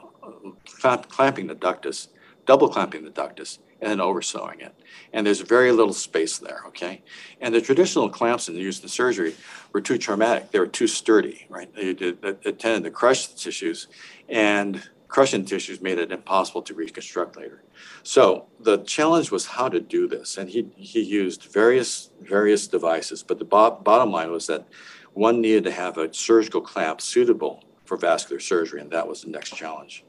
[1.09, 2.09] clamping the ductus,
[2.45, 4.73] double clamping the ductus, and then oversewing it.
[5.13, 7.01] And there's very little space there, okay?
[7.39, 9.35] And the traditional clamps in used in surgery
[9.73, 10.51] were too traumatic.
[10.51, 11.73] They were too sturdy, right?
[11.73, 13.87] They, did, they tended to crush the tissues,
[14.27, 17.63] and crushing tissues made it impossible to reconstruct later.
[18.03, 23.23] So the challenge was how to do this, and he he used various various devices.
[23.23, 24.67] But the bo- bottom line was that
[25.13, 29.31] one needed to have a surgical clamp suitable for vascular surgery, and that was the
[29.31, 30.05] next challenge.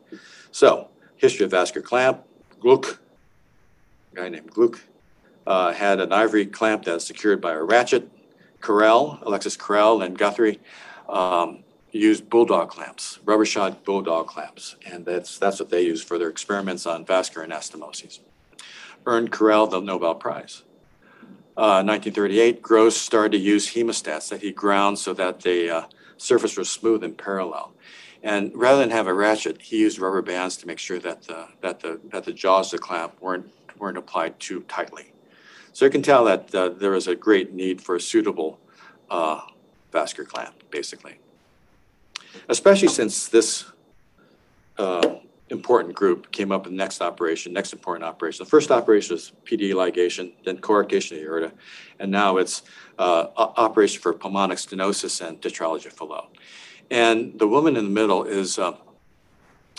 [0.53, 2.23] So, history of vascular clamp,
[2.61, 3.01] Gluck,
[4.13, 4.79] a guy named Gluck,
[5.47, 8.09] uh, had an ivory clamp that's secured by a ratchet.
[8.61, 10.61] Carrel, Alexis Carrel and Guthrie
[11.09, 16.19] um, used bulldog clamps, rubber shod bulldog clamps, and that's, that's what they used for
[16.19, 18.21] their experiments on vascular anastomoses.
[19.07, 20.65] Earned Carrel the Nobel Prize.
[21.57, 25.85] Uh, 1938, Gross started to use hemostats that he ground so that they uh,
[26.21, 27.73] surface was smooth and parallel.
[28.23, 31.49] And rather than have a ratchet, he used rubber bands to make sure that the,
[31.63, 35.13] that the, that the jaws of the clamp weren't, weren't applied too tightly.
[35.73, 38.61] So you can tell that uh, there was a great need for a suitable
[39.11, 39.41] uh,
[39.93, 41.19] vascular clamp, basically.
[42.49, 43.65] Especially since this
[44.77, 45.17] uh,
[45.51, 48.45] important group came up in the next operation, next important operation.
[48.45, 51.53] The first operation was PDA ligation, then coarctation of the aorta,
[51.99, 52.63] and now it's
[52.99, 56.25] uh, operation for pulmonic stenosis and tetralogy of Fallot.
[56.91, 58.77] And the woman in the middle is uh,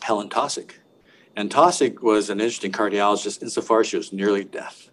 [0.01, 0.71] Helen Taussig.
[1.35, 4.89] And Taussig was an interesting cardiologist insofar as she was nearly deaf.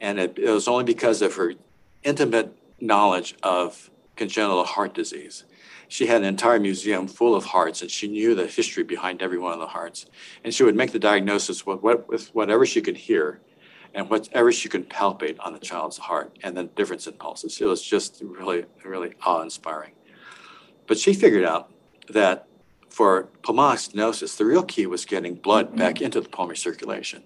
[0.00, 1.54] And it, it was only because of her
[2.02, 5.44] intimate knowledge of congenital heart disease
[5.90, 9.38] she had an entire museum full of hearts and she knew the history behind every
[9.38, 10.06] one of the hearts.
[10.44, 13.40] And she would make the diagnosis with, with whatever she could hear
[13.92, 17.60] and whatever she could palpate on the child's heart and the difference in pulses.
[17.60, 19.90] It was just really, really awe inspiring.
[20.86, 21.72] But she figured out
[22.08, 22.46] that
[22.90, 27.22] for pulmonic stenosis, the real key was getting blood back into the pulmonary circulation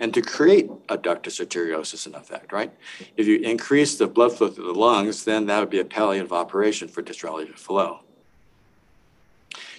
[0.00, 2.72] and to create a ductus arteriosus in effect, right?
[3.16, 6.32] If you increase the blood flow through the lungs, then that would be a palliative
[6.32, 8.00] operation for distal flow.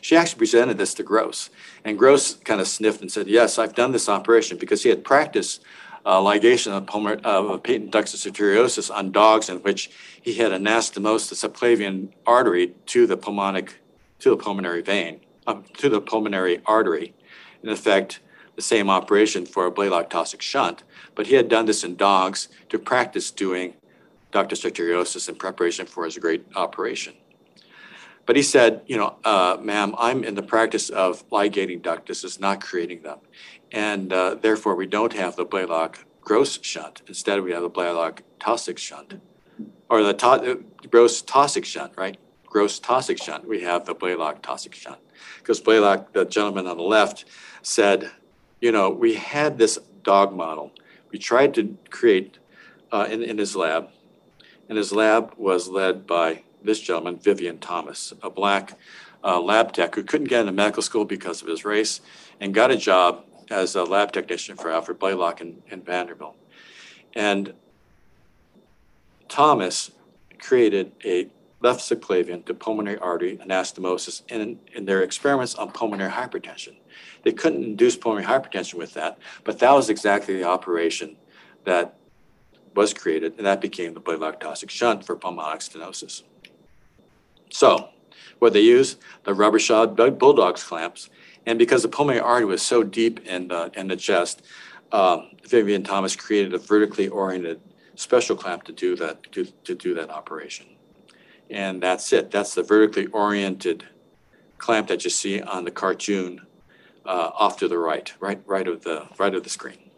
[0.01, 1.49] She actually presented this to Gross,
[1.83, 5.03] and Gross kind of sniffed and said, Yes, I've done this operation because he had
[5.03, 5.63] practiced
[6.05, 9.89] uh, ligation of, pulmonary, uh, patent ductus arteriosus on dogs in which
[10.21, 13.79] he had anastomosed the subclavian artery to the pulmonic
[14.23, 17.13] to the pulmonary vein, um, to the pulmonary artery.
[17.61, 18.21] In effect,
[18.55, 20.83] the same operation for a Blalock Taussig shunt,
[21.13, 23.73] but he had done this in dogs to practice doing
[24.31, 27.13] ductus arteriosus in preparation for his great operation.
[28.25, 32.61] But he said, you know, uh, ma'am, I'm in the practice of ligating ductuses, not
[32.61, 33.19] creating them.
[33.73, 37.01] And uh, therefore, we don't have the Blalock Gross shunt.
[37.07, 39.19] Instead, we have the Blalock Taussig shunt,
[39.89, 40.55] or the ta-
[40.89, 42.17] Gross Taussig shunt, right?
[42.53, 43.47] Gross Taussig shunt.
[43.47, 44.99] We have the Blalock Taussig shunt.
[45.39, 47.25] Because Blalock, the gentleman on the left,
[47.63, 48.11] said,
[48.61, 50.71] you know, we had this dog model.
[51.11, 52.37] We tried to create
[52.91, 53.89] uh, in, in his lab,
[54.69, 58.77] and his lab was led by this gentleman, Vivian Thomas, a black
[59.23, 62.01] uh, lab tech who couldn't get into medical school because of his race
[62.39, 66.37] and got a job as a lab technician for Alfred Blalock in, in Vanderbilt.
[67.15, 67.53] And
[69.27, 69.89] Thomas
[70.39, 71.29] created a
[71.63, 76.75] left subclavian to pulmonary artery anastomosis in, in their experiments on pulmonary hypertension.
[77.23, 81.15] They couldn't induce pulmonary hypertension with that, but that was exactly the operation
[81.63, 81.95] that
[82.75, 86.23] was created, and that became the Blalock Taussig shunt for pulmonic stenosis.
[87.49, 87.89] So,
[88.39, 91.09] what they use the rubber shod bulldogs clamps,
[91.45, 94.41] and because the pulmonary artery was so deep in the in the chest,
[94.91, 97.61] um, Vivian Thomas created a vertically oriented
[97.95, 100.65] special clamp to do that to, to do that operation,
[101.49, 102.31] and that's it.
[102.31, 103.85] That's the vertically oriented
[104.57, 106.41] clamp that you see on the cartoon
[107.05, 109.89] uh, off to the right, right, right of the right of the screen,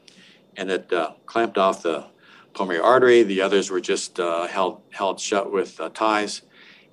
[0.57, 2.05] and it uh, clamped off the
[2.53, 3.23] pulmonary artery.
[3.23, 6.41] The others were just uh, held held shut with uh, ties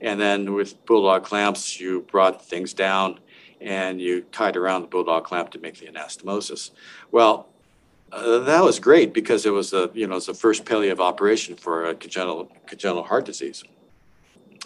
[0.02, 3.20] and then with bulldog clamps, you brought things down
[3.60, 6.72] and you tied around the bulldog clamp to make the anastomosis.
[7.12, 7.48] Well,
[8.10, 11.54] uh, that was great because it was a you know it's the first palliative operation
[11.54, 13.62] for congenital congenital heart disease.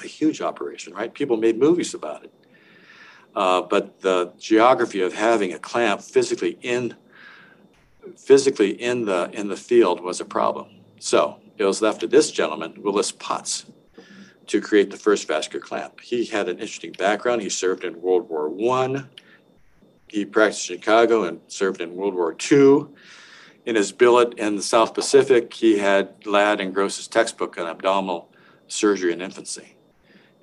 [0.03, 1.13] A huge operation, right?
[1.13, 2.33] People made movies about it.
[3.35, 6.95] Uh, but the geography of having a clamp physically in
[8.17, 10.69] physically in the in the field was a problem.
[10.99, 13.67] So it was left to this gentleman, Willis Potts,
[14.47, 16.01] to create the first vascular clamp.
[16.01, 17.43] He had an interesting background.
[17.43, 19.11] He served in World War One.
[20.09, 22.87] He practiced in Chicago and served in World War II.
[23.67, 28.31] In his billet in the South Pacific, he had Ladd and Gross's textbook on abdominal
[28.69, 29.76] surgery in infancy.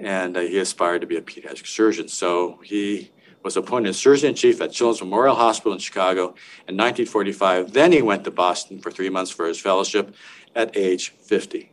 [0.04, 2.10] And uh, he aspired to be a pediatric surgeon.
[2.10, 3.12] So he
[3.44, 6.22] was appointed surgeon in chief at Children's Memorial Hospital in Chicago
[6.68, 7.74] in 1945.
[7.74, 10.14] Then he went to Boston for three months for his fellowship
[10.56, 11.72] at age 50.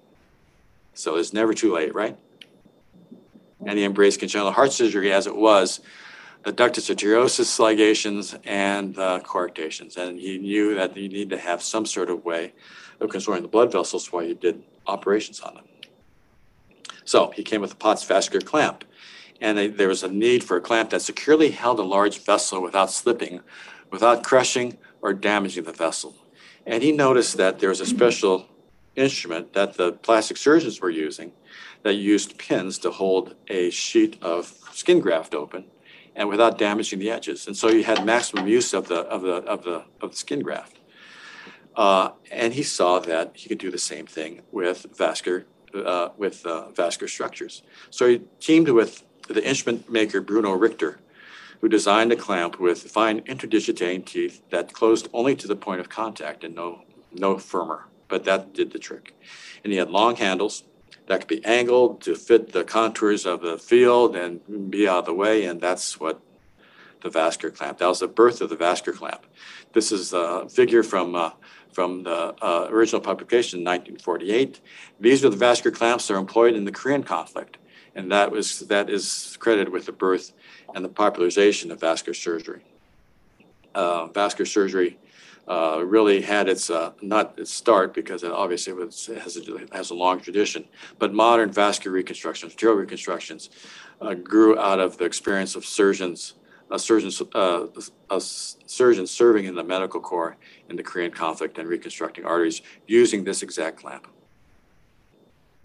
[0.95, 2.17] So it's never too late, right?
[3.67, 5.81] And he embraced congenital heart surgery as it was,
[6.45, 9.97] the ductus arteriosus ligations and the coarctations.
[9.97, 12.55] And he knew that you need to have some sort of way
[13.01, 15.65] of controlling the blood vessels while you did operations on them.
[17.11, 18.85] So he came with a Potts vascular clamp.
[19.41, 22.63] And they, there was a need for a clamp that securely held a large vessel
[22.63, 23.41] without slipping,
[23.91, 26.15] without crushing or damaging the vessel.
[26.65, 28.47] And he noticed that there was a special
[28.95, 31.33] instrument that the plastic surgeons were using
[31.83, 35.65] that used pins to hold a sheet of skin graft open
[36.15, 37.49] and without damaging the edges.
[37.49, 40.43] And so you had maximum use of the, of the, of the, of the skin
[40.43, 40.79] graft.
[41.75, 46.45] Uh, and he saw that he could do the same thing with vascular, uh, with
[46.47, 47.63] uh, vascular structures.
[47.91, 51.01] So he teamed with the instrument maker Bruno Richter,
[51.61, 55.89] who designed a clamp with fine interdigitating teeth that closed only to the point of
[55.89, 59.15] contact and no, no firmer but that did the trick.
[59.65, 60.65] And he had long handles
[61.07, 65.05] that could be angled to fit the contours of the field and be out of
[65.07, 66.21] the way, and that's what
[67.03, 67.79] the vascular clamp.
[67.79, 69.27] That was the birth of the vascular clamp.
[69.73, 71.31] This is a figure from uh,
[71.73, 74.61] from the uh, original publication in 1948.
[74.99, 77.59] These are the vascular clamps that are employed in the Korean conflict,
[77.95, 80.33] and that was that is credited with the birth
[80.75, 82.63] and the popularization of vascular surgery.
[83.75, 84.99] Uh, vascular surgery
[85.51, 89.91] uh, really had its, uh, not its start because it obviously was, has a, has
[89.91, 90.65] a long tradition,
[90.99, 93.51] but modern vascular reconstructions, material reconstructions
[94.01, 96.35] uh, grew out of the experience of surgeons,
[96.71, 97.67] uh, surgeon, uh,
[98.11, 100.37] uh, surgeons serving in the medical corps
[100.69, 104.07] in the Korean conflict and reconstructing arteries using this exact clamp.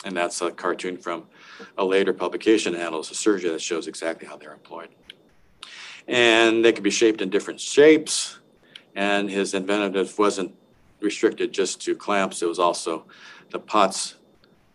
[0.04, 1.26] And that's a cartoon from
[1.78, 4.90] a later publication in Annals of Surgery that shows exactly how they're employed.
[6.08, 8.40] And they can be shaped in different shapes.
[8.96, 10.54] And his inventiveness wasn't
[11.02, 12.42] restricted just to clamps.
[12.42, 13.06] It was also
[13.50, 14.16] the Potts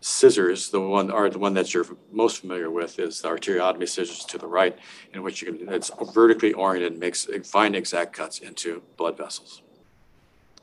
[0.01, 0.69] scissors.
[0.69, 4.37] The one, or the one that you're most familiar with is the arteriotomy scissors to
[4.37, 4.77] the right,
[5.13, 9.61] in which you can, it's vertically oriented, makes fine exact cuts into blood vessels.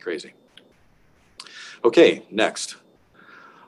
[0.01, 0.35] Crazy.
[1.85, 2.77] Okay, next.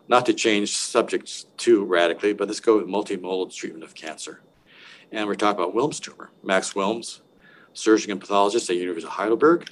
[0.08, 4.42] Not to change subjects too radically, but let's go with multimodal treatment of cancer.
[5.12, 6.30] And we're talking about Wilms tumor.
[6.42, 7.20] Max Wilms,
[7.72, 9.70] surgeon and pathologist at University of Heidelberg.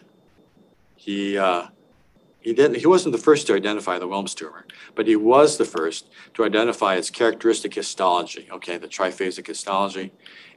[0.94, 1.68] He, uh,
[2.40, 5.64] he didn't, he wasn't the first to identify the Wilms tumor, but he was the
[5.64, 10.12] first to identify its characteristic histology, okay, the triphasic histology,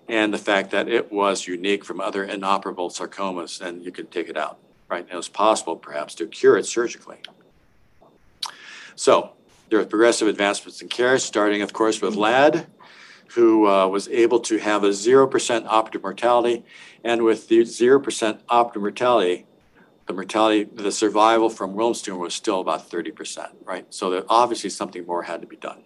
[0.08, 4.30] and the fact that it was unique from other inoperable sarcomas and you could take
[4.30, 5.04] it out, right?
[5.04, 7.18] And it was possible perhaps to cure it surgically.
[8.96, 9.34] So
[9.70, 12.68] there are progressive advancements in care, starting, of course, with Ladd,
[13.30, 16.66] who uh, was able to have a 0% operative mortality.
[17.04, 19.46] And with the 0% operative mortality,
[20.08, 23.86] the mortality, the survival from Wilms tumor was still about 30%, right?
[23.94, 25.84] So that obviously something more had to be done.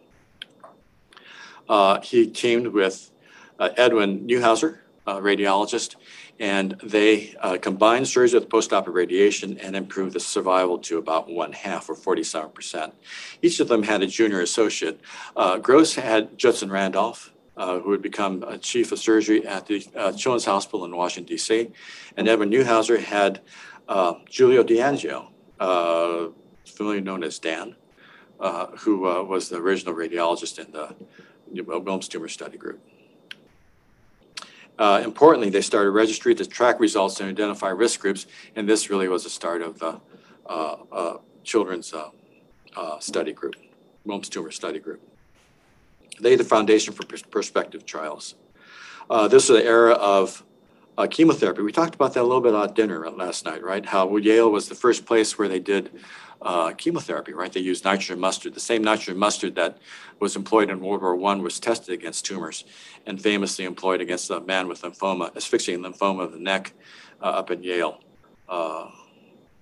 [1.67, 3.11] Uh, he teamed with
[3.59, 5.95] uh, Edwin Neuhauser, a radiologist,
[6.39, 11.53] and they uh, combined surgery with postoperative radiation and improved the survival to about one
[11.53, 12.91] half or 47%.
[13.41, 14.99] Each of them had a junior associate.
[15.35, 19.87] Uh, Gross had Judson Randolph, uh, who had become a chief of surgery at the
[19.95, 21.71] uh, Children's Hospital in Washington, D.C.
[22.17, 23.39] And Edwin Neuhauser had
[23.87, 25.27] uh, Giulio D'Angio,
[25.59, 26.27] uh,
[26.65, 27.75] familiarly known as Dan,
[28.39, 30.95] uh, who uh, was the original radiologist in the
[31.63, 32.81] Wilms tumor study group.
[34.77, 38.89] Uh, importantly, they started a registry to track results and identify risk groups, and this
[38.89, 40.01] really was the start of the
[40.47, 41.93] uh, children's
[42.99, 43.55] study group,
[44.05, 45.01] Wilms tumor study group.
[46.19, 48.35] They laid the foundation for prospective trials.
[49.29, 50.43] This is the era of
[50.97, 51.61] uh, chemotherapy.
[51.61, 53.85] We talked about that a little bit at dinner last night, right?
[53.85, 55.91] How Yale was the first place where they did
[56.41, 57.51] uh, chemotherapy, right?
[57.51, 58.53] They used nitrogen mustard.
[58.53, 59.77] The same nitrogen mustard that
[60.19, 62.65] was employed in World War I was tested against tumors
[63.05, 66.73] and famously employed against a man with lymphoma, asphyxiating lymphoma of the neck
[67.21, 67.99] uh, up in Yale
[68.47, 68.89] uh,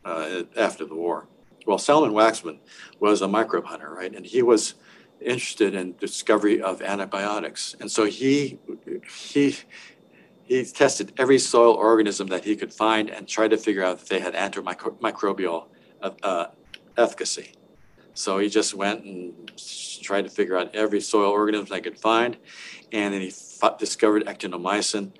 [0.05, 1.27] uh, after the war.
[1.65, 2.59] Well, Selman Waksman
[2.99, 4.13] was a microbe hunter, right?
[4.13, 4.75] And he was
[5.21, 7.75] interested in discovery of antibiotics.
[7.79, 8.59] And so he,
[9.07, 9.55] he,
[10.45, 14.07] he tested every soil organism that he could find and tried to figure out if
[14.07, 15.67] they had antimicrobial
[16.01, 16.47] uh,
[16.97, 17.53] efficacy.
[18.13, 19.51] So he just went and
[20.01, 22.37] tried to figure out every soil organism they could find,
[22.91, 25.11] and then he f- discovered actinomycin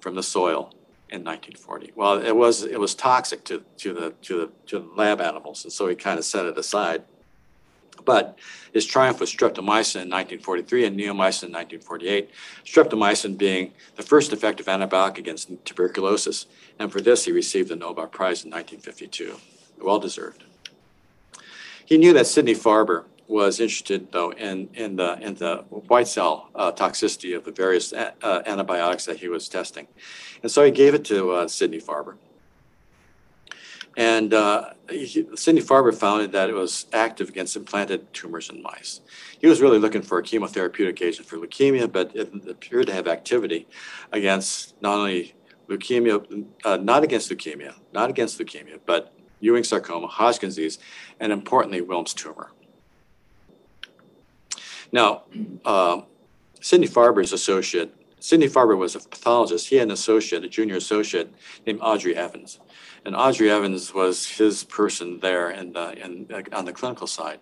[0.00, 0.72] from the soil
[1.10, 1.92] in 1940.
[1.96, 5.64] Well, it was it was toxic to to the to the to the lab animals,
[5.64, 7.04] and so he kind of set it aside.
[8.04, 8.38] But
[8.72, 12.30] his triumph was streptomycin in 1943 and neomycin in 1948.
[12.64, 16.46] Streptomycin being the first effective antibiotic against tuberculosis,
[16.78, 19.36] and for this he received the Nobel Prize in 1952.
[19.80, 20.44] Well deserved.
[21.84, 25.58] He knew that Sidney Farber was interested, though, in, in, the, in the
[25.88, 29.86] white cell uh, toxicity of the various a- uh, antibiotics that he was testing.
[30.42, 32.16] And so he gave it to uh, Sidney Farber.
[33.98, 34.74] And uh,
[35.34, 39.00] Sidney Farber found that it was active against implanted tumors in mice.
[39.40, 43.08] He was really looking for a chemotherapeutic agent for leukemia, but it appeared to have
[43.08, 43.66] activity
[44.12, 45.34] against not only
[45.68, 50.78] leukemia, uh, not against leukemia, not against leukemia, but Ewing sarcoma, Hodgkin's disease,
[51.18, 52.52] and importantly, Wilms tumor.
[54.92, 55.24] Now,
[55.64, 56.02] uh,
[56.60, 59.68] Sidney Farber's associate, Sidney Farber was a pathologist.
[59.68, 61.32] He had an associate, a junior associate
[61.66, 62.58] named Audrey Evans.
[63.04, 67.40] And Audrey Evans was his person there in the, in, on the clinical side.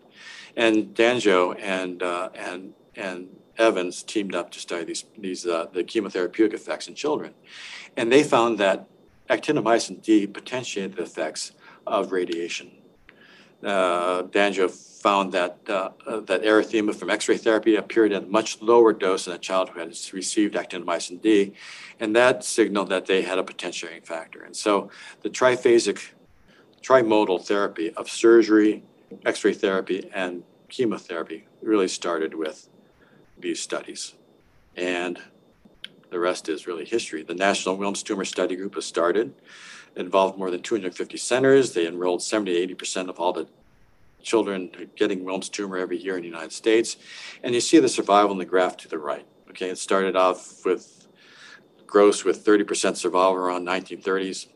[0.57, 3.29] And D'Angio and, uh, and, and
[3.59, 7.35] Evans teamed up to study these, these uh, the chemotherapeutic effects in children.
[7.97, 8.89] And they found that
[9.31, 11.53] actinomycin D potentiated the effects
[11.87, 12.71] of radiation.
[13.63, 14.69] Uh, D'Angio
[15.07, 15.91] found that uh,
[16.23, 19.79] that erythema from X-ray therapy appeared at a much lower dose in a child who
[19.79, 21.53] had received actinomycin D,
[22.01, 24.43] and that signaled that they had a potentiating factor.
[24.43, 24.91] And so
[25.23, 25.99] the triphasic,
[26.83, 28.83] trimodal therapy of surgery,
[29.25, 32.69] X-ray therapy, and chemotherapy really started with
[33.39, 34.15] these studies.
[34.77, 35.21] And
[36.11, 37.23] the rest is really history.
[37.23, 39.33] The National Wilms Tumor Study Group was started,
[39.95, 41.75] involved more than 250 centers.
[41.75, 43.47] They enrolled 70 to 80% of all the
[44.27, 46.97] children getting Wilms tumor every year in the United States.
[47.43, 49.25] And you see the survival in the graph to the right.
[49.51, 51.07] Okay, it started off with
[51.87, 54.49] Gross with 30% survival around 1930s.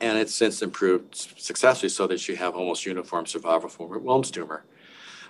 [0.00, 4.64] And it's since improved successfully so that you have almost uniform survival for Wilms tumor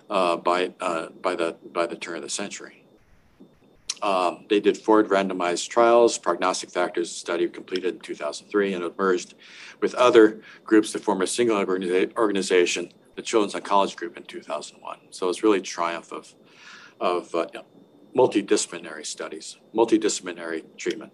[0.09, 2.83] uh, by, uh, by, the, by the turn of the century.
[4.01, 9.35] Um, they did four randomized trials, prognostic factors study completed in 2003, and it merged
[9.81, 14.99] with other groups to form a single organiza- organization, the Children's Oncology Group, in 2001.
[15.11, 16.35] So it's really a triumph of,
[17.01, 17.47] of uh,
[18.17, 21.13] multidisciplinary studies, multidisciplinary treatment.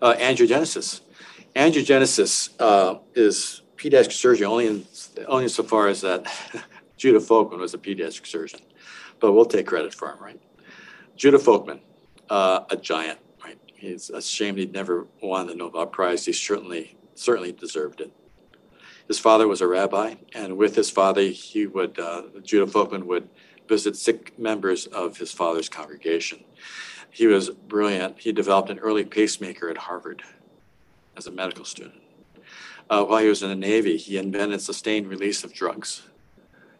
[0.00, 1.00] Uh, angiogenesis.
[1.54, 4.86] Angiogenesis uh, is pediatric surgery only in,
[5.26, 6.26] only insofar as that
[6.96, 8.60] Judah Folkman was a pediatric surgeon,
[9.20, 10.40] but we'll take credit for him, right?
[11.16, 11.80] Judah Folkman,
[12.28, 13.58] uh, a giant, right?
[13.74, 16.26] He's ashamed he'd never won the Nobel Prize.
[16.26, 18.12] He certainly certainly deserved it.
[19.08, 23.28] His father was a rabbi, and with his father, he would uh, Judah Folkman would
[23.68, 26.44] visit sick members of his father's congregation.
[27.10, 28.18] He was brilliant.
[28.18, 30.22] He developed an early pacemaker at Harvard
[31.16, 32.02] as a medical student.
[32.88, 36.02] Uh, while he was in the Navy, he invented sustained release of drugs.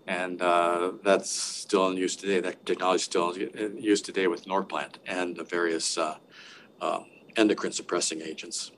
[0.07, 2.41] And uh, that's still in use today.
[2.41, 6.17] That technology is still in use today with Norplant and the various uh,
[6.81, 7.07] um,
[7.37, 8.71] endocrine suppressing agents.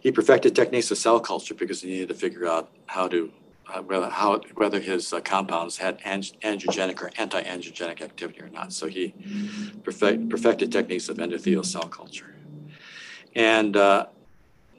[0.00, 3.32] He perfected techniques of cell culture because he needed to figure out how to
[3.72, 8.72] uh, whether how whether his uh, compounds had ang- angiogenic or anti-angiogenic activity or not.
[8.72, 9.14] So he
[9.82, 12.34] perfect, perfected techniques of endothelial cell culture.
[13.34, 14.06] And uh,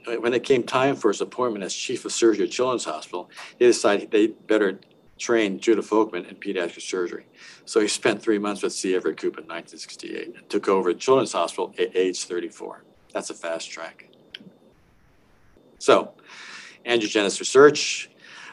[0.06, 3.66] when it came time for his appointment as chief of surgery at Children's Hospital, he
[3.66, 4.80] decided they better
[5.20, 7.26] train Judah Folkman in pediatric surgery.
[7.66, 8.96] So he spent three months with C.
[8.96, 12.84] Everett Koop in 1968 and took over Children's Hospital at age 34.
[13.14, 14.09] That's a fast track.
[15.80, 16.14] So,
[16.86, 18.10] angiogenesis research,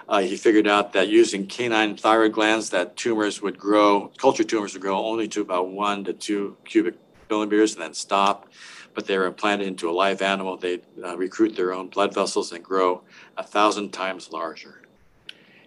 [0.09, 4.73] uh, he figured out that using canine thyroid glands, that tumors would grow, culture tumors
[4.75, 6.95] would grow only to about one to two cubic
[7.29, 8.49] millimeters and then stop.
[8.95, 10.57] But they were implanted into a live animal.
[10.57, 13.03] They uh, recruit their own blood vessels and grow
[13.37, 14.83] a thousand times larger.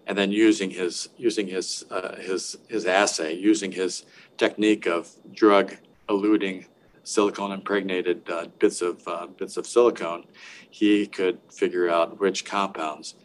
[0.08, 4.06] And then using his using his uh, his his assay, using his
[4.38, 5.76] technique of drug
[6.08, 6.66] eluting
[7.10, 10.26] silicone impregnated uh, bits of uh, bits of silicone,
[10.70, 13.16] he could figure out which compounds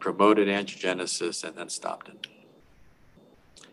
[0.00, 2.26] promoted angiogenesis and then stopped it.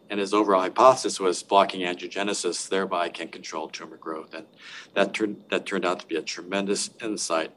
[0.09, 4.33] And his overall hypothesis was blocking angiogenesis thereby can control tumor growth.
[4.33, 4.45] And
[4.93, 7.51] that turned, that turned out to be a tremendous insight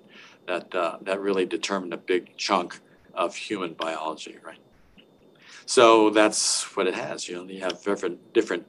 [0.47, 2.81] that, uh, that really determined a big chunk
[3.15, 4.59] of human biology, right?
[5.67, 7.29] So that's what it has.
[7.29, 8.67] You know, you have different, different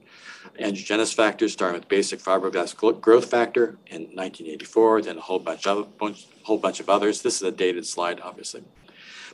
[0.59, 5.97] angiogenesis factors, starting with basic fibroblast growth factor in 1984, then a whole bunch of
[5.97, 7.21] bunch, whole bunch of others.
[7.21, 8.63] This is a dated slide, obviously.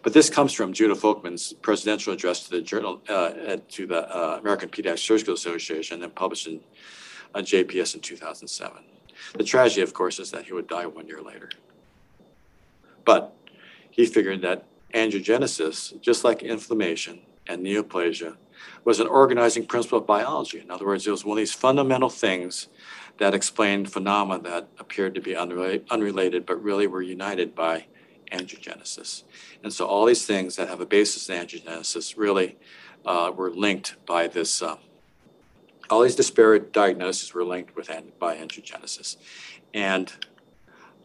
[0.03, 4.37] But this comes from Judah Folkman's presidential address to the journal uh, to the uh,
[4.39, 6.59] American Pediatric Surgical Association and published in
[7.33, 8.83] uh, JPS in 2007.
[9.37, 11.49] The tragedy, of course, is that he would die one year later.
[13.03, 13.33] But
[13.89, 18.35] he figured that angiogenesis, just like inflammation and neoplasia,
[18.83, 20.59] was an organizing principle of biology.
[20.59, 22.67] In other words, it was one of these fundamental things
[23.17, 27.85] that explained phenomena that appeared to be unrelated, but really were united by
[28.31, 29.23] angiogenesis.
[29.63, 32.57] And so all these things that have a basis in angiogenesis really
[33.05, 34.61] uh, were linked by this.
[34.61, 34.77] Uh,
[35.89, 37.89] all these disparate diagnoses were linked with
[38.19, 39.17] by angiogenesis,
[39.73, 40.13] and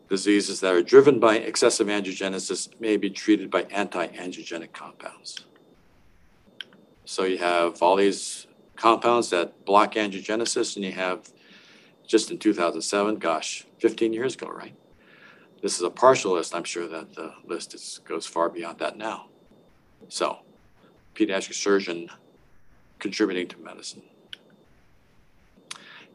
[0.08, 5.46] diseases that are driven by excessive angiogenesis may be treated by anti-angiogenic compounds.
[7.12, 11.30] So you have all these compounds that block angiogenesis, and you have
[12.06, 14.74] just in 2007, gosh, 15 years ago, right?
[15.60, 16.54] This is a partial list.
[16.54, 19.26] I'm sure that the list is, goes far beyond that now.
[20.08, 20.38] So,
[21.14, 22.08] pediatric surgeon
[22.98, 24.04] contributing to medicine.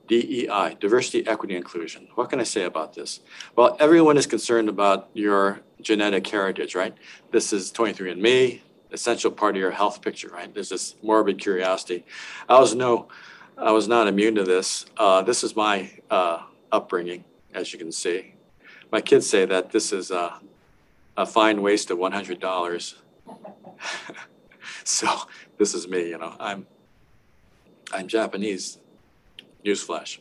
[0.07, 2.07] DEI, diversity, equity, inclusion.
[2.15, 3.19] What can I say about this?
[3.55, 6.95] Well, everyone is concerned about your genetic heritage, right?
[7.29, 8.61] This is 23andMe,
[8.91, 10.53] essential part of your health picture, right?
[10.53, 12.05] There's this morbid curiosity.
[12.47, 13.07] I was no,
[13.57, 14.85] I was not immune to this.
[14.97, 17.23] Uh, this is my uh, upbringing,
[17.53, 18.33] as you can see
[18.91, 20.39] my kids say that this is a,
[21.15, 22.95] a fine waste of one hundred dollars.
[24.83, 25.07] so
[25.57, 26.35] this is me, you know.
[26.39, 26.65] I'm
[27.91, 28.79] I'm Japanese.
[29.65, 30.19] Newsflash.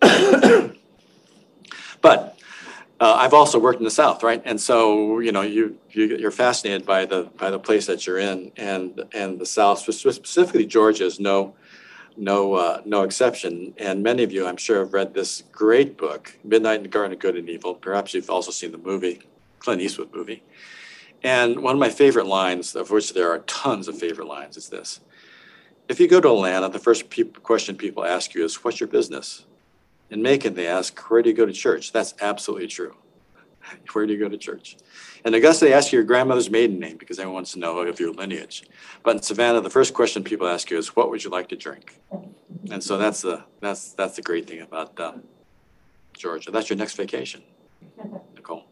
[2.00, 2.37] but
[3.00, 4.42] uh, I've also worked in the South, right?
[4.44, 8.18] And so you know you, you you're fascinated by the by the place that you're
[8.18, 11.54] in, and and the South specifically Georgia is no
[12.18, 13.74] no, uh, no exception.
[13.78, 17.12] And many of you, I'm sure, have read this great book, Midnight in the Garden
[17.12, 17.74] of Good and Evil.
[17.74, 19.22] Perhaps you've also seen the movie,
[19.60, 20.42] Clint Eastwood movie.
[21.22, 24.68] And one of my favorite lines, of which there are tons of favorite lines, is
[24.68, 25.00] this.
[25.88, 28.88] If you go to Atlanta, the first peop question people ask you is, What's your
[28.88, 29.44] business?
[30.10, 31.92] In Macon, they ask, Where do you go to church?
[31.92, 32.96] That's absolutely true.
[33.92, 34.76] Where do you go to church?
[35.24, 38.00] In Augusta, they ask you your grandmother's maiden name because everyone wants to know of
[38.00, 38.64] your lineage.
[39.02, 41.56] But in Savannah, the first question people ask you is, "What would you like to
[41.56, 42.00] drink?"
[42.70, 45.24] And so that's the that's that's the great thing about um,
[46.16, 46.50] Georgia.
[46.50, 47.42] That's your next vacation,
[48.34, 48.64] Nicole.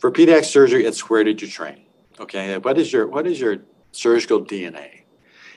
[0.00, 1.82] For pediatric surgery, it's where did you train?
[2.20, 3.58] Okay, what is your what is your
[3.92, 5.02] surgical DNA?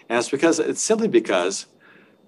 [0.10, 1.68] And it's because it's simply because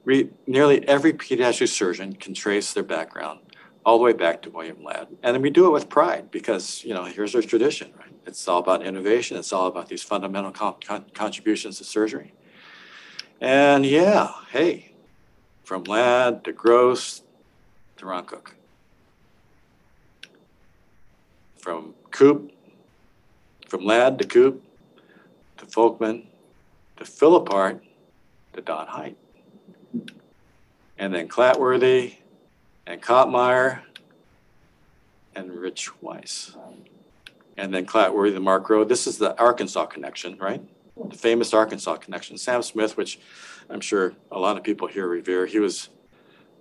[0.10, 3.42] we, nearly every pediatric surgeon can trace their background
[3.86, 5.08] all the way back to William Ladd.
[5.22, 8.12] And we do it with pride because, you know, here's our tradition, right?
[8.26, 9.38] It's all about innovation.
[9.38, 12.34] It's all about these fundamental con- con- contributions to surgery.
[13.40, 14.94] And yeah, hey,
[15.64, 17.22] from Ladd to Gross
[17.98, 18.56] to Ron Cook.
[21.60, 22.52] From Koop,
[23.68, 24.64] from Ladd to Koop
[25.58, 26.26] to Folkman
[26.98, 27.82] to Philippart
[28.54, 29.16] to Don Hight.
[31.00, 32.16] And then Clatworthy
[32.86, 33.80] and Kottmeier
[35.34, 36.56] and Rich Weiss.
[37.58, 38.84] And then Clatworthy, the Marc Rowe.
[38.84, 40.62] This is the Arkansas connection, right?
[41.10, 42.38] The famous Arkansas connection.
[42.38, 43.20] Sam Smith, which
[43.70, 45.46] I'm sure a lot of people here revere.
[45.46, 45.90] He was,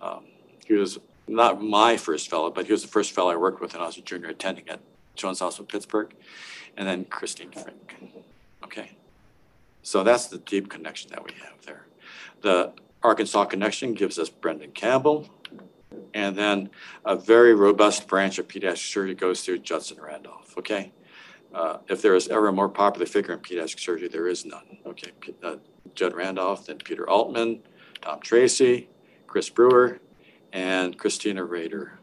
[0.01, 0.25] um,
[0.65, 3.73] he was not my first fellow, but he was the first fellow I worked with
[3.73, 4.79] when I was a junior attending at
[5.17, 6.15] Jones Hospital Pittsburgh.
[6.77, 8.23] And then Christine Finck.
[8.63, 8.93] Okay.
[9.83, 11.87] So that's the deep connection that we have there.
[12.43, 12.73] The
[13.03, 15.29] Arkansas connection gives us Brendan Campbell,
[16.15, 16.71] and then
[17.05, 20.57] a very robust branch of pediatric surgery goes through Judson Randolph.
[20.59, 20.93] Okay.
[21.55, 24.79] Uh, if there is ever a more popular figure in pediatric surgery, there is none.
[24.87, 25.13] Okay.
[25.43, 25.57] Uh,
[25.95, 27.61] Judd Randolph, then Peter Altman,
[28.03, 28.89] Tom Tracy,
[29.27, 30.01] Chris Brewer,
[30.53, 31.99] and Christina Rader.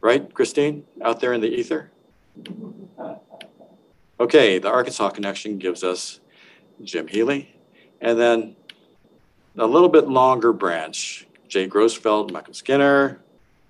[0.00, 1.90] Right, Christine, out there in the ether?
[4.18, 6.20] Okay, the Arkansas connection gives us
[6.82, 7.56] Jim Healy,
[8.00, 8.56] and then
[9.60, 13.20] a little bit longer branch Jay Grosfeld, Michael Skinner,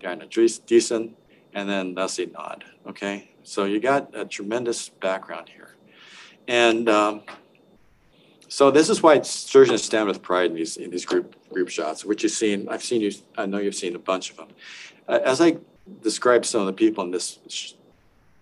[0.01, 1.13] Diana Deason,
[1.55, 2.63] and then Leslie Knod.
[2.87, 5.77] Okay, so you got a tremendous background here.
[6.47, 7.23] And um,
[8.49, 12.05] so this is why surgeons stand with pride in these in these group group shots,
[12.05, 12.69] which you've seen.
[12.69, 13.13] I've seen you.
[13.37, 14.49] I know you've seen a bunch of them.
[15.09, 15.57] Uh, as I
[16.03, 17.75] describe some of the people in this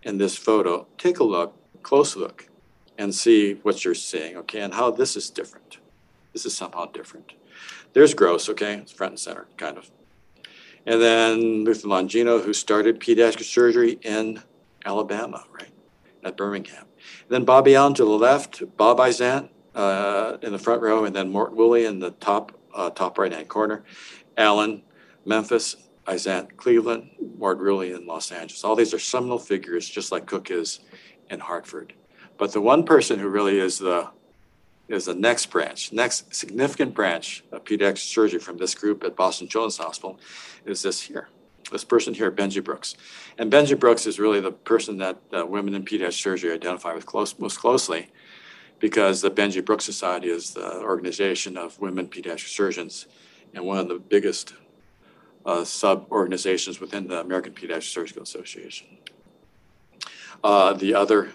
[0.02, 2.48] in this photo, take a look, close look,
[2.98, 4.36] and see what you're seeing.
[4.38, 5.78] Okay, and how this is different.
[6.32, 7.32] This is somehow different.
[7.92, 9.90] There's Gross, okay, it's front and center, kind of.
[10.86, 14.42] And then Luther Longino, who started pediatric surgery in
[14.84, 15.72] Alabama, right,
[16.24, 16.86] at Birmingham.
[17.22, 21.14] And then Bobby Allen to the left, Bob Izant uh, in the front row, and
[21.14, 23.84] then Mort Woolley in the top uh, top right hand corner.
[24.36, 24.82] Allen,
[25.24, 25.76] Memphis,
[26.06, 28.64] Izant, Cleveland, Mort Woolley in Los Angeles.
[28.64, 30.80] All these are seminal figures, just like Cook is
[31.30, 31.92] in Hartford.
[32.38, 34.10] But the one person who really is the
[34.88, 39.48] is the next branch, next significant branch of pediatric surgery from this group at Boston
[39.48, 40.18] Children's Hospital
[40.64, 41.28] is this here,
[41.70, 42.96] this person here, Benjy Brooks.
[43.36, 47.06] And Benjy Brooks is really the person that uh, women in pediatric surgery identify with
[47.06, 48.08] close, most closely
[48.80, 53.06] because the Benjy Brooks Society is the organization of women pediatric surgeons
[53.54, 54.54] and one of the biggest
[55.44, 58.86] uh, sub-organizations within the American Pediatric Surgical Association.
[60.44, 61.30] Uh, the other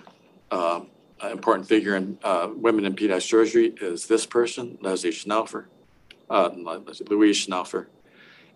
[0.52, 0.88] um,
[1.32, 5.66] important figure in uh, women in pediatric surgery is this person, Leslie Schnaufer,
[6.30, 6.50] uh,
[7.10, 7.88] Louise Schnaufer.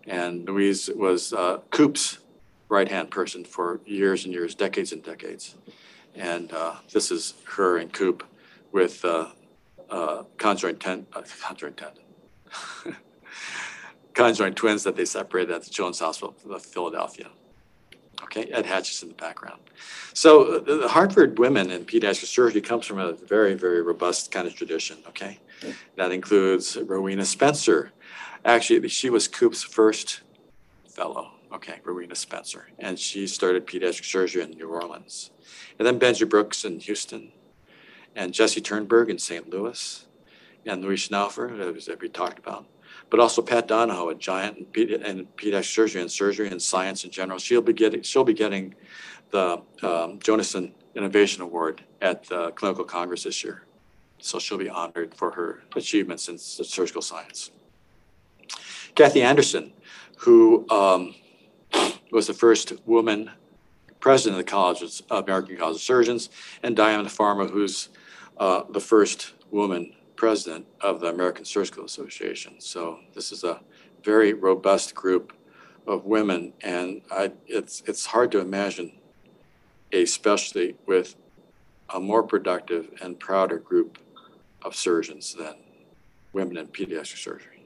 [0.06, 2.18] And Louise was uh, Koop's
[2.68, 5.56] right hand person for years and years, decades and decades.
[6.14, 8.22] And uh, this is her and Koop
[8.72, 9.28] with uh,
[9.90, 11.22] uh, conjoint, ten- uh,
[14.14, 17.28] conjoint twins that they separated at the Children's Hospital of Philadelphia.
[18.28, 19.60] Okay, Ed Hatch is in the background.
[20.12, 24.46] So uh, the Hartford women in pediatric surgery comes from a very, very robust kind
[24.46, 24.98] of tradition.
[25.08, 25.38] Okay,
[25.96, 27.92] that includes Rowena Spencer.
[28.44, 30.20] Actually, she was Koop's first
[30.86, 31.30] fellow.
[31.50, 35.30] Okay, Rowena Spencer, and she started pediatric surgery in New Orleans,
[35.78, 37.32] and then Benjy Brooks in Houston,
[38.14, 39.48] and Jessie Ternberg in St.
[39.48, 40.06] Louis,
[40.66, 42.66] and Louise Schnaufer, that we talked about
[43.10, 47.04] but also Pat Donahoe, a giant in, pedi- in pediatric surgery and surgery and science
[47.04, 47.38] in general.
[47.38, 48.74] She'll be getting she'll be getting
[49.30, 53.64] the um, Jacobson Innovation Award at the Clinical Congress this year.
[54.18, 57.50] So she'll be honored for her achievements in surgical science.
[58.94, 59.72] Kathy Anderson,
[60.16, 61.14] who um,
[62.10, 63.30] was the first woman
[64.00, 66.30] president of the College of American College of Surgeons,
[66.62, 67.88] and Diana Farmer, who's
[68.38, 72.56] uh, the first woman president of the American Surgical Association.
[72.58, 73.60] So this is a
[74.02, 75.32] very robust group
[75.86, 78.98] of women, and I, it's, it's hard to imagine
[79.92, 81.14] a specialty with
[81.94, 83.98] a more productive and prouder group
[84.62, 85.54] of surgeons than
[86.32, 87.62] women in pediatric surgery.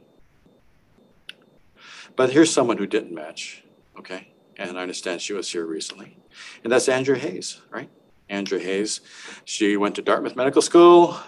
[2.17, 3.65] But here's someone who didn't match,
[3.99, 4.29] okay?
[4.59, 6.19] And I understand she was here recently.
[6.63, 7.89] And that's Andrea Hayes, right?
[8.29, 9.01] Andrea Hayes.
[9.47, 11.19] She went to Dartmouth Medical School.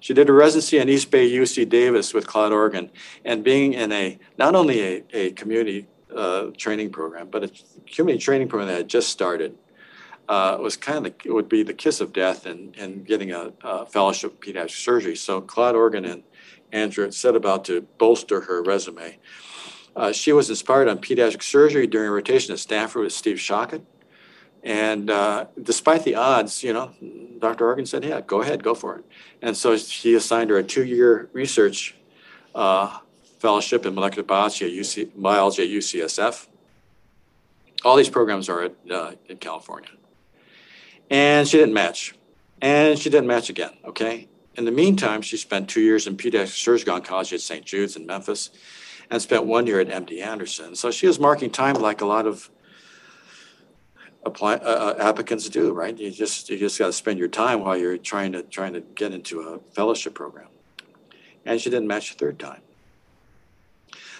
[0.00, 2.90] She did a residency in East Bay UC Davis with Claude Organ.
[3.24, 7.50] And being in a, not only a, a community uh, training program, but a
[7.86, 9.56] community training program that had just started,
[10.28, 13.32] uh, was kind of, the, it would be the kiss of death in, in getting
[13.32, 15.16] a, a fellowship in pediatric surgery.
[15.16, 16.22] So Claude Organ and
[16.72, 19.18] Andrea set about to bolster her resume.
[19.96, 23.82] Uh, she was inspired on pediatric surgery during a rotation at Stanford with Steve Shochat.
[24.62, 26.90] And uh, despite the odds, you know,
[27.38, 27.66] Dr.
[27.66, 29.04] Organ said, yeah, go ahead, go for it.
[29.40, 31.96] And so he assigned her a two-year research
[32.54, 32.98] uh,
[33.38, 36.46] fellowship in molecular biology at, UC, biology at UCSF.
[37.84, 39.88] All these programs are at, uh, in California.
[41.08, 42.14] And she didn't match.
[42.60, 44.28] And she didn't match again, okay?
[44.56, 47.64] In the meantime, she spent two years in pediatric surgical oncology at St.
[47.64, 48.50] Jude's in Memphis
[49.10, 50.76] and spent one year at MD Anderson.
[50.76, 52.50] So she was marking time like a lot of
[54.24, 55.96] apply, uh, applicants do, right?
[55.96, 58.80] You just you just got to spend your time while you're trying to trying to
[58.80, 60.48] get into a fellowship program.
[61.46, 62.60] And she didn't match the third time.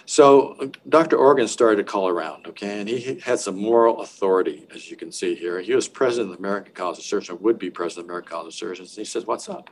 [0.05, 1.15] So Dr.
[1.15, 5.11] Organ started to call around, okay, and he had some moral authority, as you can
[5.11, 5.61] see here.
[5.61, 8.31] He was president of the American College of Surgeons, would be president of the American
[8.31, 9.69] College of Surgeons, and he says, "What's up?"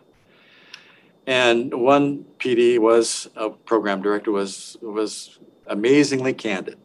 [1.26, 6.78] And one PD was a program director was was amazingly candid,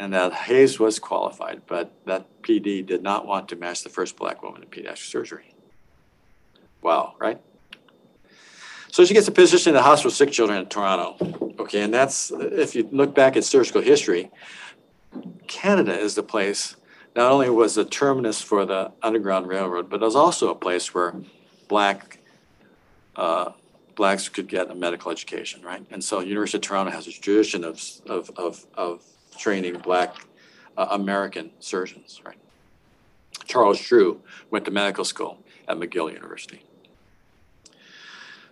[0.00, 4.16] and that Hayes was qualified, but that PD did not want to match the first
[4.16, 5.54] black woman in pediatric surgery.
[6.80, 7.38] Wow, right?
[8.90, 11.54] So she gets a position in the hospital sick children in Toronto.
[11.60, 14.30] Okay, and that's if you look back at surgical history,
[15.46, 16.76] Canada is the place.
[17.14, 20.94] Not only was the terminus for the Underground Railroad, but it was also a place
[20.94, 21.14] where
[21.68, 22.20] black
[23.16, 23.52] uh,
[23.96, 25.84] blacks could get a medical education, right?
[25.90, 29.04] And so University of Toronto has a tradition of of of, of
[29.40, 30.14] training black
[30.76, 32.36] uh, American surgeons, right?
[33.46, 34.20] Charles Drew
[34.50, 36.62] went to medical school at McGill University.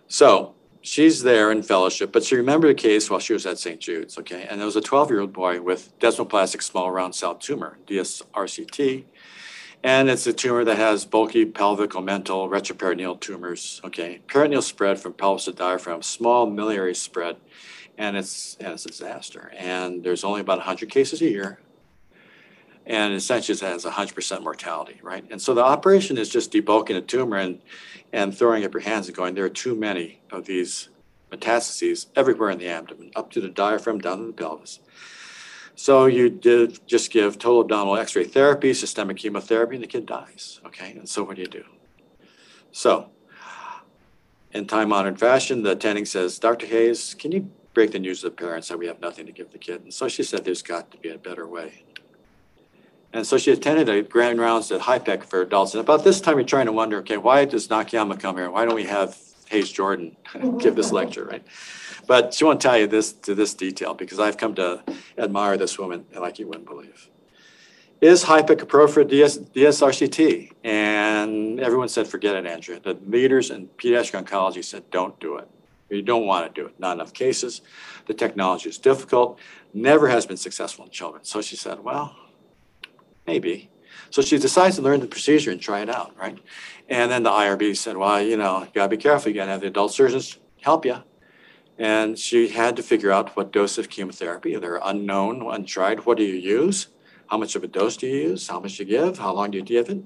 [0.07, 3.79] So she's there in fellowship, but she remembered a case while she was at St.
[3.79, 4.47] Jude's, okay?
[4.49, 9.05] And there was a 12 year old boy with desmoplastic small round cell tumor, DSRCT.
[9.81, 14.19] And it's a tumor that has bulky pelvic, omental, retroperitoneal tumors, okay?
[14.27, 17.37] Peritoneal spread from pelvis to diaphragm, small miliary spread,
[17.99, 19.51] and it's, and it's a disaster.
[19.55, 21.59] And there's only about 100 cases a year.
[22.85, 25.25] And essentially it has 100% mortality, right?
[25.29, 27.61] And so the operation is just debulking a tumor and,
[28.13, 30.87] and throwing up your hands and going, there are too many of these
[31.29, 34.79] metastases everywhere in the abdomen, up to the diaphragm, down to the pelvis.
[35.75, 40.61] So you did just give total abdominal X-ray therapy, systemic chemotherapy, and the kid dies.
[40.65, 41.63] Okay, and so what do you do?
[42.71, 43.11] So,
[44.51, 46.65] in time-honored fashion, the attending says, "Dr.
[46.65, 49.51] Hayes, can you break the news to the parents that we have nothing to give
[49.51, 51.83] the kid?" And so she said, "There's got to be a better way."
[53.11, 55.73] And so she attended a grand rounds at HIPEC for adults.
[55.73, 58.51] And about this time, you're trying to wonder, okay, why does Nakayama come here?
[58.51, 59.17] Why don't we have
[59.49, 60.15] Hayes Jordan
[60.59, 61.43] give this lecture, right?
[62.07, 64.83] But she won't tell you this to this detail because I've come to
[65.17, 67.09] admire this woman and like you wouldn't believe.
[68.01, 70.51] Is HIPEC appropriate DS, DSRCT?
[70.63, 72.79] And everyone said, forget it, Andrea.
[72.79, 75.49] The leaders in pediatric oncology said, don't do it.
[75.89, 76.79] You don't want to do it.
[76.79, 77.61] Not enough cases.
[78.07, 79.39] The technology is difficult.
[79.73, 81.23] Never has been successful in children.
[81.23, 82.15] So she said, well,
[83.25, 83.69] maybe.
[84.11, 86.37] So she decides to learn the procedure and try it out, right?
[86.87, 89.29] And then the IRB said, well, you know, you gotta be careful.
[89.31, 90.97] You gotta have the adult surgeons help you.
[91.77, 96.05] And she had to figure out what dose of chemotherapy, they're unknown, untried.
[96.05, 96.87] What do you use?
[97.27, 98.47] How much of a dose do you use?
[98.47, 99.19] How much do you give?
[99.19, 100.03] How long do you give it?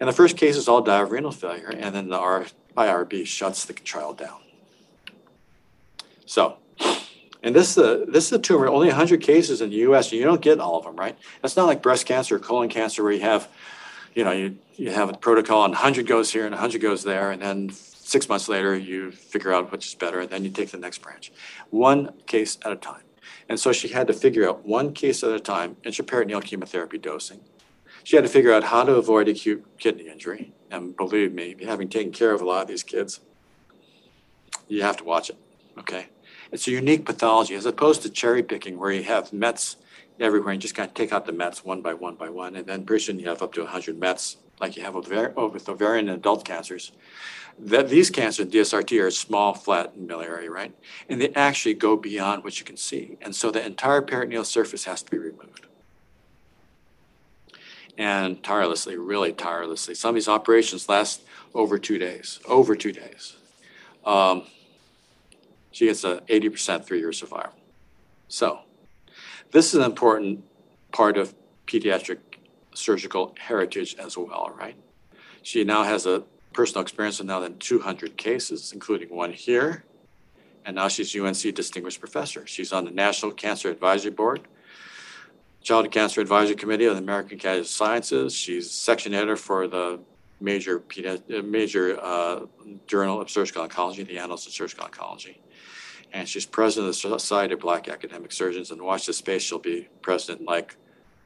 [0.00, 2.46] And the first case is all die of renal failure, and then the
[2.76, 4.40] IRB shuts the trial down.
[6.26, 6.58] So,
[7.42, 10.18] and this is a, this is a tumor, only 100 cases in the US, and
[10.18, 11.16] you don't get all of them, right?
[11.42, 13.48] It's not like breast cancer or colon cancer where you have,
[14.14, 17.30] you know, you, you have a protocol and 100 goes here and 100 goes there,
[17.30, 20.70] and then six months later you figure out which is better, and then you take
[20.70, 21.32] the next branch.
[21.70, 23.02] One case at a time.
[23.48, 27.40] And so she had to figure out one case at a time intraperitoneal chemotherapy dosing.
[28.02, 30.52] She had to figure out how to avoid acute kidney injury.
[30.70, 33.20] And believe me, having taken care of a lot of these kids,
[34.68, 35.36] you have to watch it,
[35.78, 36.08] okay?
[36.52, 39.76] It's a unique pathology as opposed to cherry picking where you have Mets
[40.20, 42.56] everywhere and just kind of take out the mets one by one by one.
[42.56, 45.68] And then pretty soon you have up to 100 mets, like you have oh, with
[45.68, 46.92] ovarian and adult cancers.
[47.58, 50.74] That these cancers, DSRT, are small, flat in miliary, right?
[51.08, 53.16] And they actually go beyond what you can see.
[53.22, 55.66] And so the entire peritoneal surface has to be removed.
[57.96, 59.94] And tirelessly, really tirelessly.
[59.94, 61.22] Some of these operations last
[61.54, 63.36] over two days, over two days.
[64.04, 64.44] Um,
[65.76, 67.52] she gets a 80% three-year survival.
[68.28, 68.60] So
[69.50, 70.42] this is an important
[70.90, 71.34] part of
[71.66, 72.16] pediatric
[72.72, 74.74] surgical heritage as well, right?
[75.42, 76.22] She now has a
[76.54, 79.84] personal experience of now than 200 cases, including one here.
[80.64, 82.46] And now she's UNC Distinguished Professor.
[82.46, 84.48] She's on the National Cancer Advisory Board,
[85.62, 88.32] Childhood Cancer Advisory Committee of the American Academy of Sciences.
[88.32, 90.00] She's section editor for the
[90.40, 92.40] major uh, major uh,
[92.86, 95.38] journal of surgical oncology, the Annals of Surgical Oncology.
[96.12, 98.70] And she's president of the Society of Black Academic Surgeons.
[98.70, 100.76] And watch this space, she'll be president like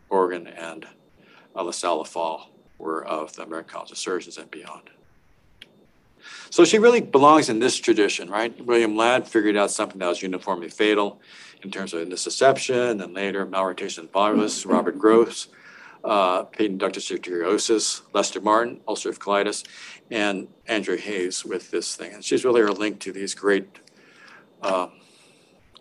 [0.09, 0.87] Organ and
[1.55, 2.47] uh, LaSalle Leffall
[2.79, 4.91] were of the American College of Surgeons and beyond.
[6.51, 8.53] So she really belongs in this tradition, right?
[8.65, 11.21] William Ladd figured out something that was uniformly fatal
[11.63, 14.67] in terms of intussusception and later malrotation volvulus.
[14.67, 15.49] Robert Gross,
[16.05, 19.65] uh, patent ductus arteriosus, Lester Martin, ulcerative colitis,
[20.11, 22.15] and Andrea Hayes with this thing.
[22.15, 23.69] And she's really our link to these great,
[24.63, 24.89] uh,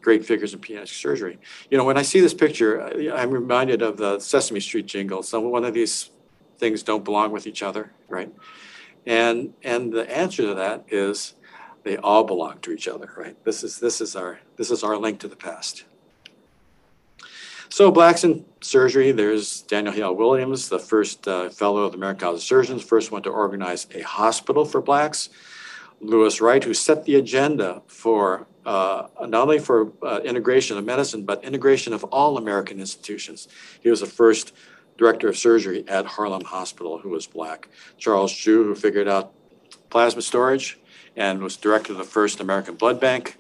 [0.01, 1.39] great figures in pediatric surgery.
[1.70, 5.24] You know, when I see this picture, I- I'm reminded of the Sesame Street jingle.
[5.24, 6.11] So one of these
[6.57, 8.32] things don't belong with each other, right?
[9.05, 11.36] And and the answer to that is
[11.84, 13.41] they all belong to each other, right?
[13.45, 15.86] This is this is our this is our link to the past.
[17.72, 22.22] So blacks in surgery, there's Daniel Hale Williams, the first uh, fellow of the American
[22.22, 25.30] College of Surgeons, first one to organize a hospital for blacks.
[26.01, 31.26] Louis Wright, who set the agenda for uh, not only for uh, integration of medicine,
[31.26, 33.47] but integration of all American institutions.
[33.82, 34.51] He was the first
[34.97, 37.70] director of surgery at Harlem Hospital who was black.
[37.97, 39.32] Charles Drew, who figured out
[39.89, 40.80] plasma storage
[41.15, 43.38] and was director of the first American Blood Bank.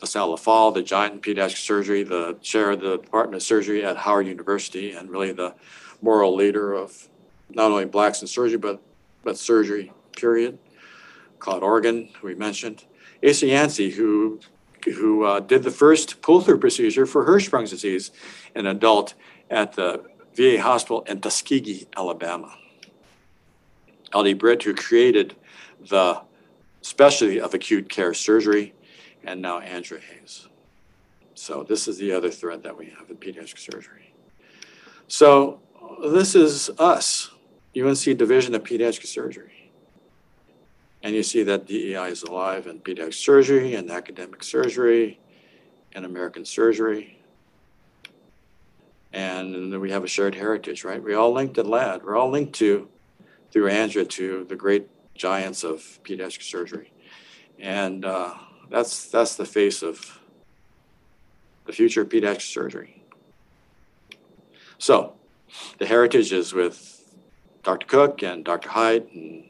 [0.00, 3.96] LaSalle Leffall, the giant in pediatric surgery, the chair of the Department of Surgery at
[3.96, 5.54] Howard University, and really the
[6.00, 7.08] moral leader of
[7.50, 8.80] not only blacks in surgery, but,
[9.24, 10.58] but surgery, period.
[11.38, 12.84] Claude Organ, who we mentioned.
[13.26, 14.38] Asa Yancey, who,
[14.84, 18.10] who uh, did the first pull-through procedure for Hirschsprung's disease
[18.54, 19.14] in an adult
[19.50, 22.54] at the VA hospital in Tuskegee, Alabama.
[24.14, 24.34] L.D.
[24.34, 25.34] Britt, who created
[25.88, 26.20] the
[26.82, 28.74] specialty of acute care surgery,
[29.24, 30.48] and now Andrea Hayes.
[31.34, 34.12] So this is the other thread that we have in pediatric surgery.
[35.06, 35.60] So
[36.02, 37.30] this is us,
[37.76, 39.70] UNC Division of Pediatric Surgery.
[41.02, 45.20] And you see that DEI is alive in pediatric surgery and academic surgery
[45.92, 47.20] and American surgery.
[49.12, 51.02] And we have a shared heritage, right?
[51.02, 52.02] We all linked at Ladd.
[52.04, 52.88] We're all linked to,
[53.52, 56.92] through Andrea, to the great giants of pediatric surgery.
[57.58, 58.34] And uh,
[58.70, 60.20] that's, that's the face of
[61.66, 63.02] the future of pediatric surgery.
[64.78, 65.14] So
[65.78, 67.16] the heritage is with
[67.62, 67.86] Dr.
[67.86, 68.68] Cook and Dr.
[68.68, 69.44] Hight and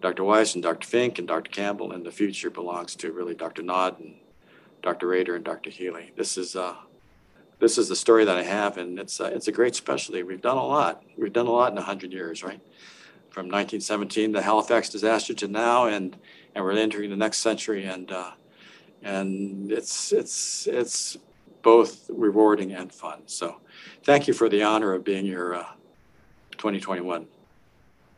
[0.00, 0.24] Dr.
[0.24, 0.86] Weiss and Dr.
[0.86, 1.50] Finck and Dr.
[1.50, 3.62] Campbell, and the future belongs to really Dr.
[3.62, 4.14] Knod and
[4.82, 5.08] Dr.
[5.08, 5.70] Rader and Dr.
[5.70, 6.12] Healy.
[6.16, 6.74] This is uh,
[7.58, 10.22] this is the story that I have, and it's uh, it's a great specialty.
[10.22, 11.02] We've done a lot.
[11.16, 12.60] We've done a lot in hundred years, right?
[13.30, 16.16] From 1917, the Halifax disaster to now, and
[16.58, 18.32] and we're entering the next century, and uh,
[19.04, 21.16] and it's it's it's
[21.62, 23.22] both rewarding and fun.
[23.26, 23.60] So,
[24.02, 25.66] thank you for the honor of being your uh,
[26.52, 27.28] 2021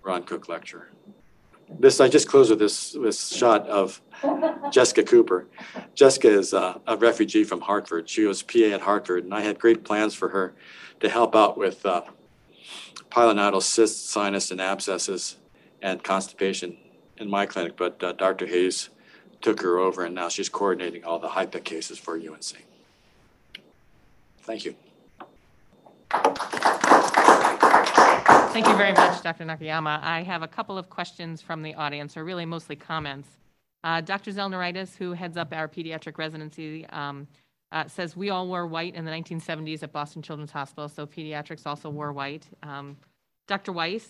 [0.03, 0.88] Ron Cook lecturer.
[1.68, 4.01] This I just close with this this shot of
[4.70, 5.47] Jessica Cooper.
[5.95, 8.09] Jessica is a, a refugee from Hartford.
[8.09, 10.55] She was PA at Hartford, and I had great plans for her
[11.01, 12.05] to help out with uh,
[13.11, 15.36] pilonidal cysts, sinus, and abscesses
[15.82, 16.78] and constipation
[17.21, 17.77] in my clinic.
[17.77, 18.47] But uh, Dr.
[18.47, 18.89] Hayes
[19.41, 22.64] took her over, and now she's coordinating all the HIPEC cases for UNC.
[24.41, 24.75] Thank you.
[28.53, 29.45] Thank you very much, Dr.
[29.45, 30.03] Nakayama.
[30.03, 33.29] I have a couple of questions from the audience, or really mostly comments.
[33.85, 34.33] Uh, Dr.
[34.33, 37.29] Zelneritis, who heads up our pediatric residency, um,
[37.73, 41.66] uh, says we all wore white in the 1970s at Boston Children's Hospital, so pediatrics
[41.66, 42.47] also wore white.
[42.62, 42.97] Um,
[43.47, 43.73] Dr.
[43.73, 44.09] Weiss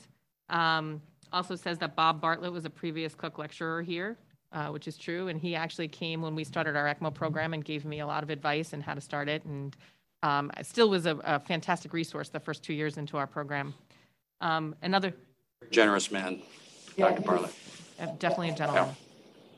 [0.48, 1.00] um,
[1.32, 4.16] also says that Bob Bartlett was a previous Cook lecturer here,
[4.52, 7.64] uh, which is true, and he actually came when we started our ECMO program and
[7.64, 9.76] gave me a lot of advice on how to start it, and
[10.22, 13.74] um, it still was a, a fantastic resource the first two years into our program.
[14.40, 15.12] Um, another,
[15.70, 16.40] Generous man,
[16.96, 17.22] Dr.
[17.22, 17.52] Bartlett.
[18.00, 18.94] uh, definitely a gentleman.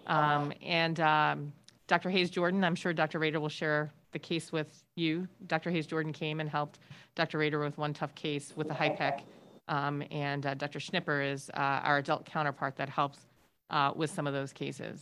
[0.07, 1.53] Um, and um,
[1.87, 2.11] Dr.
[2.11, 3.19] Hayes Jordan, I'm sure Dr.
[3.19, 5.27] Rader will share the case with you.
[5.47, 5.71] Dr.
[5.71, 6.81] Hayes Jordan came and helped
[7.15, 7.39] Dr.
[7.39, 9.23] Rader with one tough case with the HIPEC.
[9.69, 10.81] Um, and uh, Dr.
[10.81, 13.19] Schnipper is uh, our adult counterpart that helps
[13.71, 15.01] uh, with some of those cases.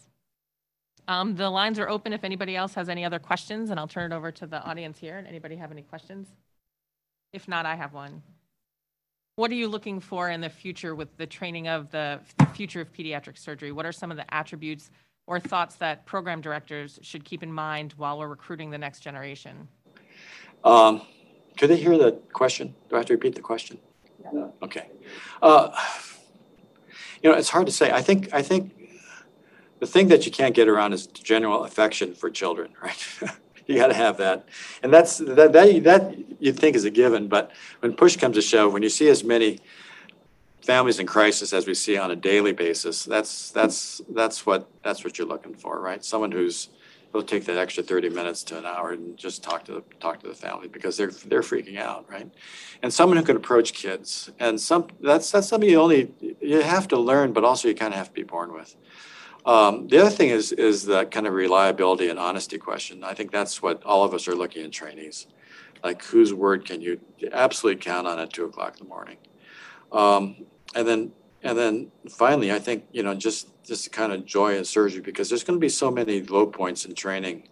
[1.09, 4.13] Um, the lines are open if anybody else has any other questions, and I'll turn
[4.13, 5.19] it over to the audience here.
[5.19, 6.29] And Anybody have any questions?
[7.33, 8.23] If not, I have one.
[9.37, 12.81] What are you looking for in the future with the training of the, the future
[12.81, 13.73] of pediatric surgery?
[13.73, 14.91] What are some of the attributes
[15.27, 19.69] or thoughts that program directors should keep in mind while we're recruiting the next generation?
[20.65, 21.03] Um,
[21.57, 22.75] Could they hear the question?
[22.89, 23.79] Do I have to repeat the question?
[24.63, 24.89] Okay.
[25.43, 25.71] Uh,
[27.23, 27.91] You know, it's hard to say.
[27.91, 28.73] I think, I think
[29.79, 33.07] the thing that you can't get around is general affection for children, right?
[33.67, 34.49] You got to have that.
[34.83, 38.43] And that's, that, that, that you'd think is a given, but when push comes to
[38.43, 39.61] shove, when you see as many
[40.63, 45.05] families in crisis as we see on a daily basis, that's, that's, that's what, that's
[45.05, 46.05] what you're looking for, right?
[46.05, 46.71] Someone who's,
[47.13, 50.21] will take that extra 30 minutes to an hour and just talk to, the talk
[50.21, 52.31] to the family because they're, they're freaking out, right?
[52.83, 54.31] And someone who can approach kids.
[54.39, 57.93] And some, that's, that's something you only, you have to learn, but also you kind
[57.93, 58.77] of have to be born with.
[59.45, 63.03] Um, the other thing is, is the kind of reliability and honesty question.
[63.03, 65.27] I think that's what all of us are looking in trainees.
[65.83, 67.01] Like whose word can you
[67.33, 69.17] absolutely count on at two o'clock in the morning?
[69.91, 70.45] Um,
[70.75, 74.65] and then, and then finally, I think, you know, just, just kind of joy in
[74.65, 77.49] surgery because there's going to be so many low points in training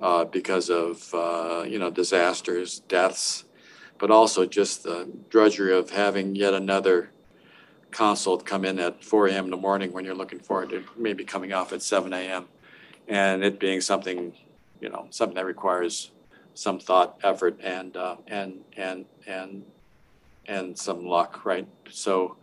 [0.00, 3.44] uh, because of, uh, you know, disasters, deaths,
[3.98, 7.10] but also just the drudgery of having yet another
[7.92, 9.44] consult come in at 4 a.m.
[9.44, 12.46] in the morning when you're looking forward to maybe coming off at 7 a.m.
[13.06, 14.32] and it being something,
[14.80, 16.10] you know, something that requires
[16.54, 19.64] some thought, effort, and uh, and and and
[20.46, 21.68] and some luck, right?
[21.88, 22.36] So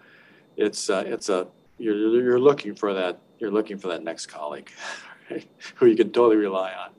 [0.55, 1.47] it's uh, it's a
[1.77, 4.71] you're you're looking for that you're looking for that next colleague,
[5.31, 5.47] right?
[5.75, 6.91] who you can totally rely on.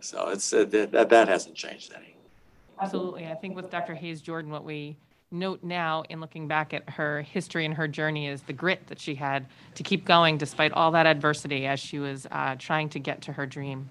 [0.00, 2.16] So it's uh, that that hasn't changed any.
[2.80, 3.26] Absolutely.
[3.26, 3.94] I think with Dr.
[3.94, 4.96] Hayes Jordan, what we
[5.30, 9.00] note now in looking back at her history and her journey is the grit that
[9.00, 12.98] she had to keep going despite all that adversity as she was uh, trying to
[12.98, 13.88] get to her dream.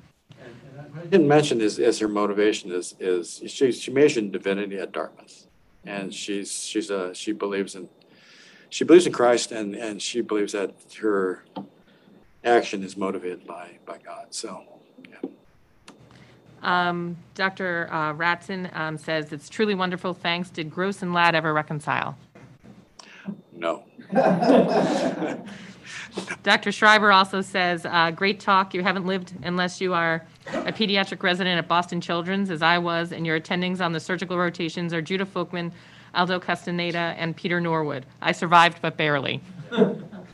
[0.95, 4.91] I didn't mention is, is her motivation is, is she, she majored in divinity at
[4.91, 5.47] Dartmouth.
[5.85, 7.89] And she's, she's a, she believes in,
[8.69, 11.43] she believes in Christ and, and she believes that her
[12.43, 14.27] action is motivated by, by God.
[14.29, 14.63] So,
[15.09, 15.29] yeah.
[16.61, 17.87] Um, Dr.
[17.91, 20.13] Uh, Ratson um, says, It's truly wonderful.
[20.13, 20.49] Thanks.
[20.49, 22.17] Did Gross and Ladd ever reconcile?
[23.53, 23.83] No.
[26.43, 26.71] Dr.
[26.71, 28.73] Schreiber also says, uh, Great talk.
[28.73, 33.11] You haven't lived unless you are a pediatric resident at Boston Children's, as I was,
[33.11, 35.71] and your attendings on the surgical rotations are Judah Folkman,
[36.15, 38.05] Aldo Castaneda, and Peter Norwood.
[38.21, 39.41] I survived, but barely.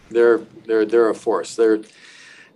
[0.09, 1.55] They're, they're, they're a force.
[1.55, 1.79] They're,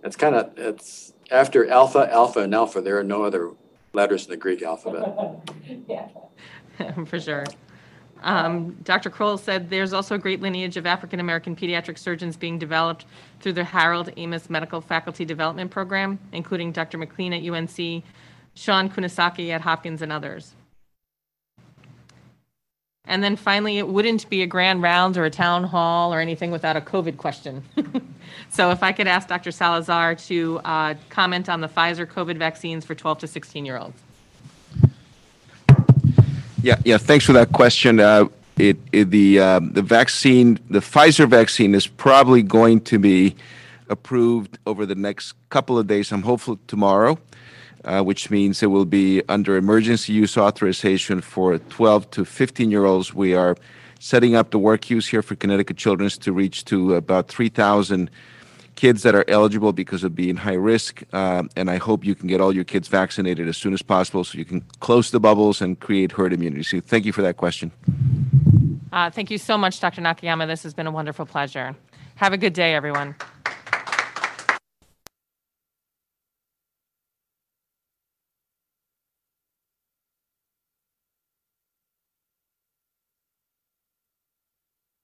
[0.04, 3.52] it's kind of, it's after alpha, alpha, and alpha, there are no other
[3.94, 5.40] letters in the Greek alphabet.
[7.06, 7.44] For sure.
[8.22, 9.08] Um, Dr.
[9.10, 13.06] Kroll said there's also a great lineage of African American pediatric surgeons being developed
[13.40, 16.98] through the Harold Amos Medical Faculty Development Program, including Dr.
[16.98, 18.02] McLean at UNC,
[18.54, 20.55] Shaun Kunisaki at Hopkins, and others.
[23.06, 26.50] And then finally, it wouldn't be a grand rounds or a town hall or anything
[26.50, 27.62] without a COVID question.
[28.50, 29.52] so if I could ask Dr.
[29.52, 34.02] Salazar to uh, comment on the Pfizer COVID vaccines for 12 to 16 year olds.
[36.62, 36.98] Yeah, yeah.
[36.98, 38.00] Thanks for that question.
[38.00, 38.26] Uh,
[38.56, 43.36] it, it the uh, the vaccine, the Pfizer vaccine, is probably going to be
[43.88, 46.10] approved over the next couple of days.
[46.10, 47.18] I'm hopeful tomorrow,
[48.02, 53.14] which means it will be under emergency use authorization for 12 to 15 year olds.
[53.14, 53.56] We are
[54.00, 58.10] setting up the work use here for Connecticut Children's to reach to about 3,000
[58.76, 61.02] kids that are eligible because of being high risk.
[61.14, 64.22] Um, and I hope you can get all your kids vaccinated as soon as possible
[64.22, 66.62] so you can close the bubbles and create herd immunity.
[66.62, 67.72] So thank you for that question.
[68.92, 70.02] Uh, thank you so much, Dr.
[70.02, 70.46] Nakayama.
[70.46, 71.74] This has been a wonderful pleasure.
[72.16, 73.14] Have a good day, everyone.